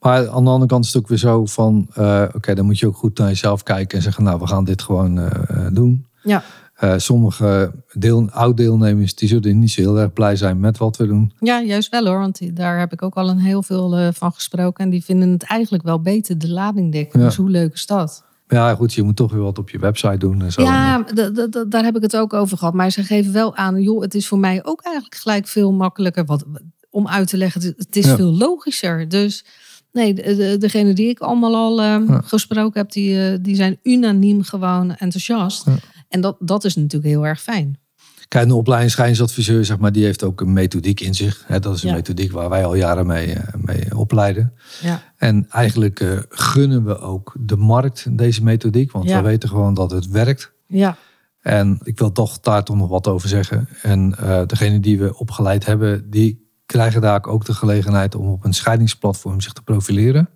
Maar 0.00 0.28
aan 0.28 0.44
de 0.44 0.50
andere 0.50 0.66
kant 0.66 0.84
is 0.84 0.92
het 0.92 1.02
ook 1.02 1.08
weer 1.08 1.18
zo 1.18 1.46
van... 1.46 1.86
eh, 1.94 2.24
oké, 2.34 2.54
dan 2.54 2.64
moet 2.64 2.78
je 2.78 2.86
ook 2.86 2.96
goed 2.96 3.18
naar 3.18 3.28
jezelf 3.28 3.62
kijken 3.62 3.96
en 3.96 4.02
zeggen... 4.04 4.24
nou, 4.24 4.38
we 4.40 4.46
gaan 4.46 4.64
dit 4.64 4.82
gewoon 4.82 5.18
eh, 5.18 5.26
eh, 5.66 5.72
doen. 5.74 6.06
Ja. 6.22 6.42
Eh, 6.74 6.94
sommige 6.96 7.72
deel, 7.92 8.30
oud-deelnemers 8.30 9.14
die 9.14 9.28
zullen 9.28 9.58
niet 9.58 9.70
zo 9.70 9.80
heel 9.80 9.98
erg 9.98 10.12
blij 10.12 10.36
zijn 10.36 10.60
met 10.60 10.78
wat 10.78 10.96
we 10.96 11.06
doen. 11.06 11.32
Ja, 11.40 11.62
juist 11.62 11.90
wel 11.90 12.06
hoor. 12.06 12.18
Want 12.18 12.38
die- 12.38 12.52
daar 12.52 12.78
heb 12.78 12.92
ik 12.92 13.02
ook 13.02 13.14
al 13.14 13.28
een 13.28 13.38
heel 13.38 13.62
veel 13.62 14.12
van 14.12 14.32
gesproken. 14.32 14.84
En 14.84 14.90
die 14.90 15.04
vinden 15.04 15.30
het 15.30 15.42
eigenlijk 15.42 15.82
wel 15.84 16.00
beter 16.00 16.38
de 16.38 16.48
lading 16.50 16.92
dekken. 16.92 17.20
Ja. 17.20 17.26
Dus 17.26 17.36
hoe 17.36 17.50
leuk 17.50 17.72
is 17.74 17.86
dat? 17.86 18.24
Ja, 18.48 18.74
goed, 18.74 18.94
je 18.94 19.02
moet 19.02 19.16
toch 19.16 19.32
weer 19.32 19.42
wat 19.42 19.58
op 19.58 19.70
je 19.70 19.78
website 19.78 20.16
doen 20.16 20.42
en 20.42 20.52
zo. 20.52 20.62
Ja, 20.62 21.02
daar 21.68 21.84
heb 21.84 21.96
ik 21.96 22.02
het 22.02 22.16
ook 22.16 22.32
over 22.32 22.58
gehad. 22.58 22.74
Maar 22.74 22.90
ze 22.90 23.02
geven 23.04 23.32
wel 23.32 23.56
aan, 23.56 23.82
joh, 23.82 24.00
het 24.02 24.14
is 24.14 24.26
voor 24.28 24.38
mij 24.38 24.64
ook 24.64 24.82
eigenlijk 24.82 25.14
gelijk 25.14 25.46
veel 25.46 25.72
makkelijker. 25.72 26.24
Wat, 26.24 26.44
om 26.90 27.08
uit 27.08 27.28
te 27.28 27.36
leggen, 27.36 27.60
het- 27.62 27.96
is 27.96 28.04
Ja. 28.06 28.16
veel 28.16 28.32
logischer. 28.36 29.08
Dus 29.08 29.44
nee, 29.92 30.14
de, 30.14 30.36
de- 30.36 30.56
degene 30.58 30.92
die 30.92 31.08
ik 31.08 31.18
allemaal 31.18 31.54
al 31.54 31.80
eh, 31.80 31.86
Ja. 32.06 32.20
gesproken 32.24 32.80
heb, 32.80 32.92
die, 32.92 33.30
eh, 33.30 33.38
die 33.40 33.54
zijn 33.54 33.78
unaniem 33.82 34.42
gewoon 34.42 34.94
enthousiast. 34.94 35.66
Ja. 35.66 35.76
En 36.08 36.20
dat, 36.20 36.36
dat 36.40 36.64
is 36.64 36.74
natuurlijk 36.76 37.12
heel 37.12 37.26
erg 37.26 37.40
fijn. 37.40 37.78
Kijk, 38.28 38.44
een 38.44 38.52
zeg 39.64 39.78
maar, 39.78 39.92
die 39.92 40.04
heeft 40.04 40.24
ook 40.24 40.40
een 40.40 40.52
methodiek 40.52 41.00
in 41.00 41.14
zich. 41.14 41.44
Hè, 41.46 41.60
dat 41.60 41.74
is 41.74 41.82
een 41.82 41.88
Ja. 41.88 41.94
methodiek 41.94 42.32
waar 42.32 42.48
wij 42.48 42.64
al 42.64 42.74
jaren 42.74 43.06
mee, 43.06 43.32
eh, 43.32 43.54
mee 43.56 43.96
opleiden. 43.98 44.52
Ja. 44.80 45.02
En 45.16 45.46
eigenlijk 45.50 46.00
eh, 46.00 46.18
gunnen 46.28 46.84
we 46.84 46.98
ook 46.98 47.34
de 47.38 47.56
markt 47.56 48.18
deze 48.18 48.42
methodiek, 48.42 48.92
want 48.92 49.08
Ja. 49.08 49.22
we 49.22 49.28
weten 49.28 49.48
gewoon 49.48 49.74
dat 49.74 49.90
het 49.90 50.08
werkt. 50.08 50.52
Ja, 50.66 50.96
En 51.40 51.78
ik 51.82 51.98
wil 51.98 52.12
toch 52.12 52.40
daar 52.40 52.64
toch 52.64 52.76
nog 52.76 52.88
wat 52.88 53.06
over 53.08 53.28
zeggen. 53.28 53.68
En 53.82 54.14
eh 54.18 54.42
degene 54.46 54.80
die 54.80 54.98
we 54.98 55.18
opgeleid 55.18 55.66
hebben, 55.66 56.10
die 56.10 56.50
krijgen 56.66 57.00
daar 57.00 57.24
ook 57.24 57.44
de 57.44 57.54
gelegenheid 57.54 58.14
om 58.14 58.26
op 58.30 58.44
een 58.44 58.52
scheidingsplatform 58.52 59.40
zich 59.40 59.52
te 59.52 59.62
profileren. 59.62 60.28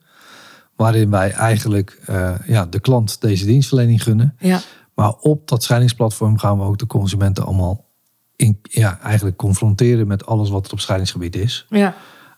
Waarin 0.77 1.11
wij 1.11 1.31
eigenlijk 1.33 2.01
ja, 2.47 2.67
de 2.67 2.81
klant 2.81 3.21
deze 3.21 3.47
dienstverlening 3.47 4.03
gunnen. 4.03 4.35
ja, 4.39 4.61
Maar 5.01 5.15
op 5.21 5.49
dat 5.49 5.63
scheidingsplatform 5.63 6.39
gaan 6.39 6.59
we 6.59 6.65
ook 6.65 6.79
de 6.79 6.87
consumenten 6.87 7.45
allemaal 7.45 7.85
in, 8.37 8.59
ja, 8.63 9.01
eigenlijk 9.01 9.37
confronteren 9.37 10.07
met 10.07 10.27
alles 10.27 10.51
wat 10.51 10.67
er 10.67 10.73
op 10.73 10.81
scheidingsgebied 10.81 11.37
is. 11.37 11.67
ja. 11.69 11.95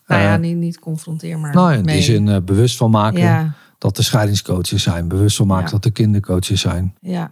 Nou 0.07 0.21
ja, 0.21 0.33
Eh, 0.33 0.39
niet, 0.39 0.55
niet 0.57 0.79
confronteer 0.79 1.39
maar. 1.39 1.53
Nou, 1.53 1.73
in 1.73 1.83
die 1.83 2.01
zin 2.01 2.27
eh, 2.27 2.41
bewust 2.41 2.77
van 2.77 2.91
maken 2.91 3.19
Ja, 3.19 3.53
dat 3.77 3.97
er 3.97 4.03
scheidingscoaches 4.03 4.83
zijn. 4.83 5.07
Bewust 5.07 5.35
van 5.35 5.47
maken 5.47 5.65
Ja. 5.65 5.71
dat 5.71 5.85
er 5.85 5.91
kindercoaches 5.91 6.61
zijn. 6.61 6.95
ja. 7.01 7.31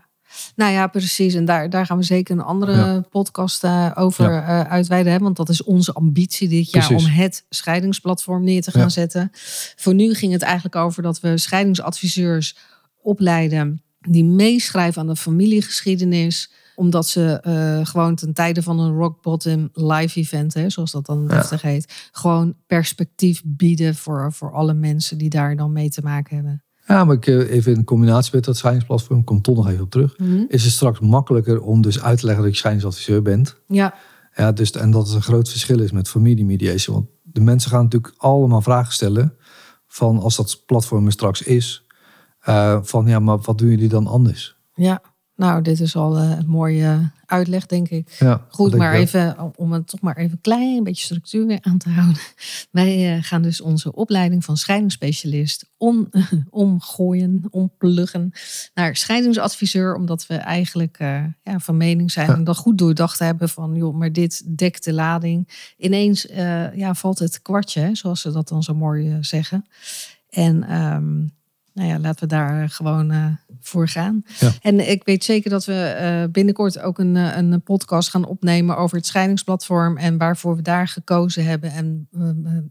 Nou 0.56 0.72
ja, 0.72 0.88
precies. 0.88 1.34
En 1.34 1.46
daar, 1.46 1.70
daar 1.70 1.86
gaan 1.86 1.98
we 1.98 2.04
zeker 2.04 2.36
een 2.36 2.44
andere 2.44 2.76
Ja. 2.76 3.02
podcast 3.10 3.64
eh, 3.64 3.92
over 3.96 4.32
Ja. 4.32 4.68
uitweiden. 4.68 5.12
Hè? 5.14 5.20
Want 5.20 5.36
dat 5.38 5.50
is 5.50 5.64
onze 5.64 5.94
ambitie 5.94 6.48
dit 6.50 6.72
jaar 6.72 6.88
Precies. 6.88 7.06
om 7.06 7.12
het 7.12 7.46
scheidingsplatform 7.50 8.44
neer 8.44 8.62
te 8.62 8.72
gaan 8.72 8.82
Ja. 8.82 8.90
zetten. 8.90 9.32
Voor 9.76 9.94
nu 9.94 10.14
ging 10.14 10.32
het 10.34 10.42
eigenlijk 10.42 10.76
over 10.76 11.04
dat 11.04 11.20
we 11.20 11.38
scheidingsadviseurs 11.38 12.58
opleiden 13.02 13.82
die 14.10 14.24
meeschrijven 14.24 15.02
aan 15.02 15.08
de 15.08 15.16
familiegeschiedenis 15.16 16.52
omdat 16.76 17.08
ze 17.08 17.40
eh, 17.42 17.86
gewoon 17.86 18.16
ten 18.16 18.34
tijde 18.34 18.64
van 18.64 18.80
een 18.80 18.96
rock 18.96 19.22
bottom 19.22 19.70
live 19.74 20.20
event, 20.20 20.54
hè, 20.54 20.70
zoals 20.70 20.92
dat 20.92 21.06
dan 21.06 21.28
deftig 21.28 21.62
heet, 21.62 22.10
gewoon 22.12 22.56
perspectief 22.68 23.42
bieden 23.46 23.96
voor, 23.96 24.34
voor 24.34 24.52
alle 24.52 24.74
mensen 24.74 25.18
die 25.18 25.30
daar 25.30 25.56
dan 25.56 25.72
mee 25.72 25.90
te 25.90 26.02
maken 26.02 26.36
hebben. 26.36 26.64
Ja, 26.88 27.06
maar 27.06 27.16
ik, 27.16 27.28
eh, 27.28 27.50
even 27.50 27.74
in 27.74 27.84
combinatie 27.84 28.32
met 28.36 28.44
dat 28.44 28.58
scheidingsplatform, 28.58 29.24
kom 29.24 29.42
toch 29.42 29.56
nog 29.56 29.70
even 29.70 29.84
op 29.84 29.92
terug. 29.92 30.18
Is 30.48 30.64
het 30.64 30.74
straks 30.74 31.00
makkelijker 31.00 31.62
om 31.62 31.82
dus 31.82 32.02
uit 32.02 32.20
te 32.20 32.26
leggen 32.26 32.44
dat 32.44 32.54
je 32.54 32.60
scheidingsadviseur 32.60 33.22
bent. 33.22 33.56
Ja, 33.68 33.94
Ja, 34.36 34.52
dus, 34.52 34.72
en 34.72 34.92
dat 34.92 35.06
het 35.06 35.16
een 35.16 35.22
groot 35.22 35.50
verschil 35.50 35.80
is 35.80 35.92
met 35.92 36.10
familiemediation. 36.10 36.96
Want 36.96 37.08
de 37.24 37.42
mensen 37.42 37.72
gaan 37.72 37.84
natuurlijk 37.84 38.14
allemaal 38.18 38.62
vragen 38.62 38.94
stellen. 38.94 39.34
Van 39.88 40.20
als 40.20 40.36
dat 40.36 40.64
platform 40.66 41.06
er 41.06 41.12
straks 41.12 41.42
is. 41.42 41.81
Eh, 42.42 42.80
van 42.82 43.08
ja, 43.08 43.20
maar 43.20 43.40
wat 43.40 43.58
doen 43.58 43.70
jullie 43.70 43.90
dan 43.90 44.08
anders? 44.08 44.56
ja. 44.74 45.02
Nou, 45.36 45.62
dit 45.62 45.80
is 45.80 45.96
al 45.96 46.18
eh, 46.18 46.30
een 46.30 46.48
mooie 46.48 47.12
uitleg, 47.26 47.66
denk 47.66 47.90
ik. 47.90 48.16
Ja, 48.20 48.46
Goed, 48.50 48.76
maar 48.76 48.94
ik 48.94 49.00
even 49.00 49.52
om 49.56 49.72
het 49.72 49.88
toch 49.88 50.02
maar 50.02 50.18
even 50.18 50.32
een 50.32 50.42
klein 50.42 50.84
beetje 50.84 51.04
structuur 51.04 51.46
weer 51.46 51.58
aan 51.62 51.78
te 51.78 51.90
houden. 51.90 52.22
Wij 52.72 53.16
eh, 53.16 53.24
gaan 53.24 53.42
dus 53.42 53.62
onze 53.62 53.94
opleiding 53.94 54.46
van 54.46 54.58
scheidingsspecialist 54.58 55.70
om, 55.78 56.10
omgooien, 56.50 57.44
ompluggen 57.50 58.32
naar 58.74 58.96
scheidingsadviseur. 58.96 59.96
Omdat 59.96 60.28
we 60.28 60.36
eigenlijk 60.36 60.98
eh, 61.00 61.24
ja, 61.44 61.60
van 61.60 61.78
mening 61.78 62.12
zijn 62.12 62.28
Ja. 62.28 62.34
en 62.34 62.44
dat 62.44 62.58
goed 62.58 62.78
doordacht 62.78 63.20
hebben 63.20 63.50
van, 63.50 63.76
joh, 63.76 63.96
maar 63.96 64.12
dit 64.14 64.58
dekt 64.58 64.84
de 64.84 64.94
lading. 64.94 65.74
Ineens 65.78 66.28
eh, 66.28 66.76
ja, 66.76 66.94
valt 66.94 67.20
het 67.20 67.42
kwartje, 67.42 67.82
hè, 67.82 67.96
zoals 67.96 68.22
ze 68.22 68.32
dat 68.32 68.48
dan 68.48 68.64
zo 68.64 68.74
mooi 68.74 69.12
eh, 69.12 69.18
zeggen. 69.22 69.66
En 70.30 70.64
ehm, 70.64 71.24
Nou 71.74 71.88
ja, 71.88 72.00
laten 72.00 72.20
we 72.20 72.36
daar 72.36 72.70
gewoon 72.70 73.12
uh, 73.12 73.26
voor 73.60 73.88
gaan. 73.88 74.24
Ja. 74.40 74.52
En 74.62 74.90
ik 74.90 75.04
weet 75.04 75.24
zeker 75.24 75.50
dat 75.50 75.66
we 75.66 75.98
uh, 76.26 76.32
binnenkort 76.32 76.80
ook 76.80 77.00
een, 77.00 77.16
een 77.16 77.62
podcast 77.62 78.10
gaan 78.10 78.26
opnemen 78.26 78.78
over 78.78 78.98
het 78.98 79.06
scheidingsplatform 79.06 79.98
en 79.98 80.18
waarvoor 80.18 80.56
we 80.56 80.62
daar 80.62 80.88
gekozen 80.88 81.46
hebben 81.46 81.72
en 81.72 82.08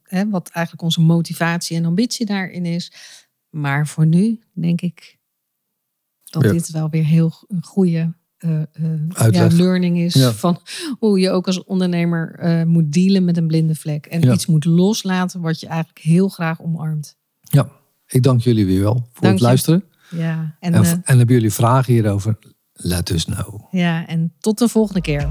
uh, 0.08 0.22
wat 0.30 0.48
eigenlijk 0.48 0.84
onze 0.84 1.00
motivatie 1.00 1.76
en 1.76 1.84
ambitie 1.84 2.26
daarin 2.26 2.64
is. 2.64 2.92
Maar 3.50 3.86
voor 3.86 4.06
nu 4.06 4.40
denk 4.52 4.80
ik 4.80 5.18
dat 6.24 6.42
Ja. 6.42 6.52
dit 6.52 6.70
wel 6.70 6.90
weer 6.90 7.04
heel 7.04 7.32
een 7.48 7.64
goede 7.64 8.14
eh, 8.40 8.60
eh, 8.60 9.30
ja, 9.30 9.48
learning 9.52 9.98
is 9.98 10.24
van 10.24 10.60
hoe 10.98 11.18
je 11.18 11.30
ook 11.30 11.46
als 11.46 11.64
ondernemer 11.64 12.34
eh, 12.38 12.62
moet 12.62 12.92
dealen 12.92 13.24
met 13.24 13.36
een 13.36 13.46
blinde 13.46 13.74
vlek 13.74 14.06
en 14.06 14.32
iets 14.32 14.46
moet 14.46 14.64
loslaten 14.64 15.40
wat 15.40 15.60
je 15.60 15.66
eigenlijk 15.66 15.98
heel 15.98 16.28
graag 16.28 16.62
omarmt. 16.62 17.18
Ja, 17.40 17.70
ik 18.10 18.22
dank 18.22 18.40
jullie 18.40 18.66
weer 18.66 18.80
wel 18.80 18.94
voor 18.94 19.22
Dank 19.22 19.32
het 19.32 19.38
je. 19.38 19.44
luisteren. 19.46 19.84
Ja, 20.10 20.56
en, 20.60 20.74
En, 20.74 20.82
eh, 20.84 20.90
en 20.90 21.16
hebben 21.18 21.34
jullie 21.34 21.52
vragen 21.52 21.92
hierover? 21.92 22.38
Let 22.72 23.10
us 23.10 23.24
know. 23.24 23.66
ja, 23.70 24.06
en 24.06 24.32
tot 24.40 24.58
de 24.58 24.68
volgende 24.68 25.00
keer. 25.00 25.28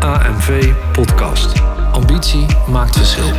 AMV 0.00 0.72
Podcast. 0.92 1.62
Ambitie 1.92 2.46
maakt 2.70 2.96
verschil. 2.96 3.30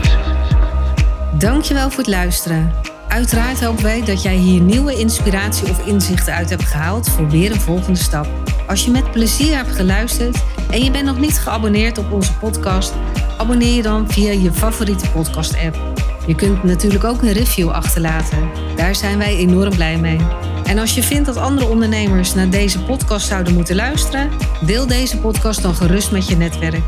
Dankjewel 1.38 1.90
voor 1.90 1.98
het 2.04 2.08
luisteren. 2.08 2.72
Uiteraard 3.08 3.64
hopen 3.64 3.84
wij 3.84 4.06
dat 4.06 4.22
jij 4.22 4.36
hier 4.36 4.62
nieuwe 4.62 4.96
inspiratie 5.00 5.70
of 5.70 5.88
inzichten 5.88 6.34
uit 6.34 6.50
hebt 6.50 6.64
gehaald 6.64 7.10
voor 7.10 7.30
weer 7.30 7.52
een 7.52 7.60
volgende 7.62 8.00
stap. 8.00 8.28
Als 8.68 8.86
je 8.86 8.92
met 8.92 9.12
plezier 9.12 9.56
hebt 9.56 9.72
geluisterd 9.76 10.44
en 10.72 10.84
je 10.84 10.92
bent 10.92 11.06
nog 11.06 11.20
niet 11.20 11.40
geabonneerd 11.40 11.98
op 11.98 12.12
onze 12.12 12.34
podcast, 12.38 12.94
abonneer 13.38 13.76
je 13.76 13.82
dan 13.82 14.12
via 14.12 14.32
je 14.32 14.52
favoriete 14.52 15.10
podcast-app. 15.12 15.95
Je 16.28 16.36
kunt 16.36 16.64
natuurlijk 16.64 17.04
ook 17.04 17.22
een 17.22 17.32
review 17.32 17.70
achterlaten. 17.70 18.50
Daar 18.76 18.96
zijn 18.96 19.18
wij 19.18 19.36
enorm 19.36 19.76
blij 19.76 19.98
mee. 19.98 20.20
En 20.66 20.78
als 20.78 20.96
je 20.96 21.04
vindt 21.04 21.26
dat 21.26 21.38
andere 21.38 21.68
ondernemers 21.68 22.34
naar 22.34 22.50
deze 22.50 22.84
podcast 22.84 23.28
zouden 23.28 23.54
moeten 23.54 23.76
luisteren, 23.76 24.30
deel 24.66 24.88
deze 24.88 25.18
podcast 25.18 25.62
dan 25.62 25.76
gerust 25.76 26.12
met 26.12 26.28
je 26.28 26.38
netwerk. 26.38 26.84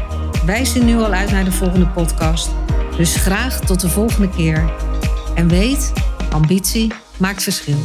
Wij 0.45 0.65
zien 0.65 0.85
nu 0.85 0.97
al 0.97 1.11
uit 1.11 1.31
naar 1.31 1.45
de 1.45 1.51
volgende 1.51 1.87
podcast. 1.87 2.49
Dus 2.97 3.15
graag 3.15 3.59
tot 3.59 3.81
de 3.81 3.89
volgende 3.89 4.29
keer. 4.29 4.71
En 5.35 5.47
weet, 5.47 5.93
ambitie 6.29 6.93
maakt 7.17 7.43
verschil. 7.43 7.79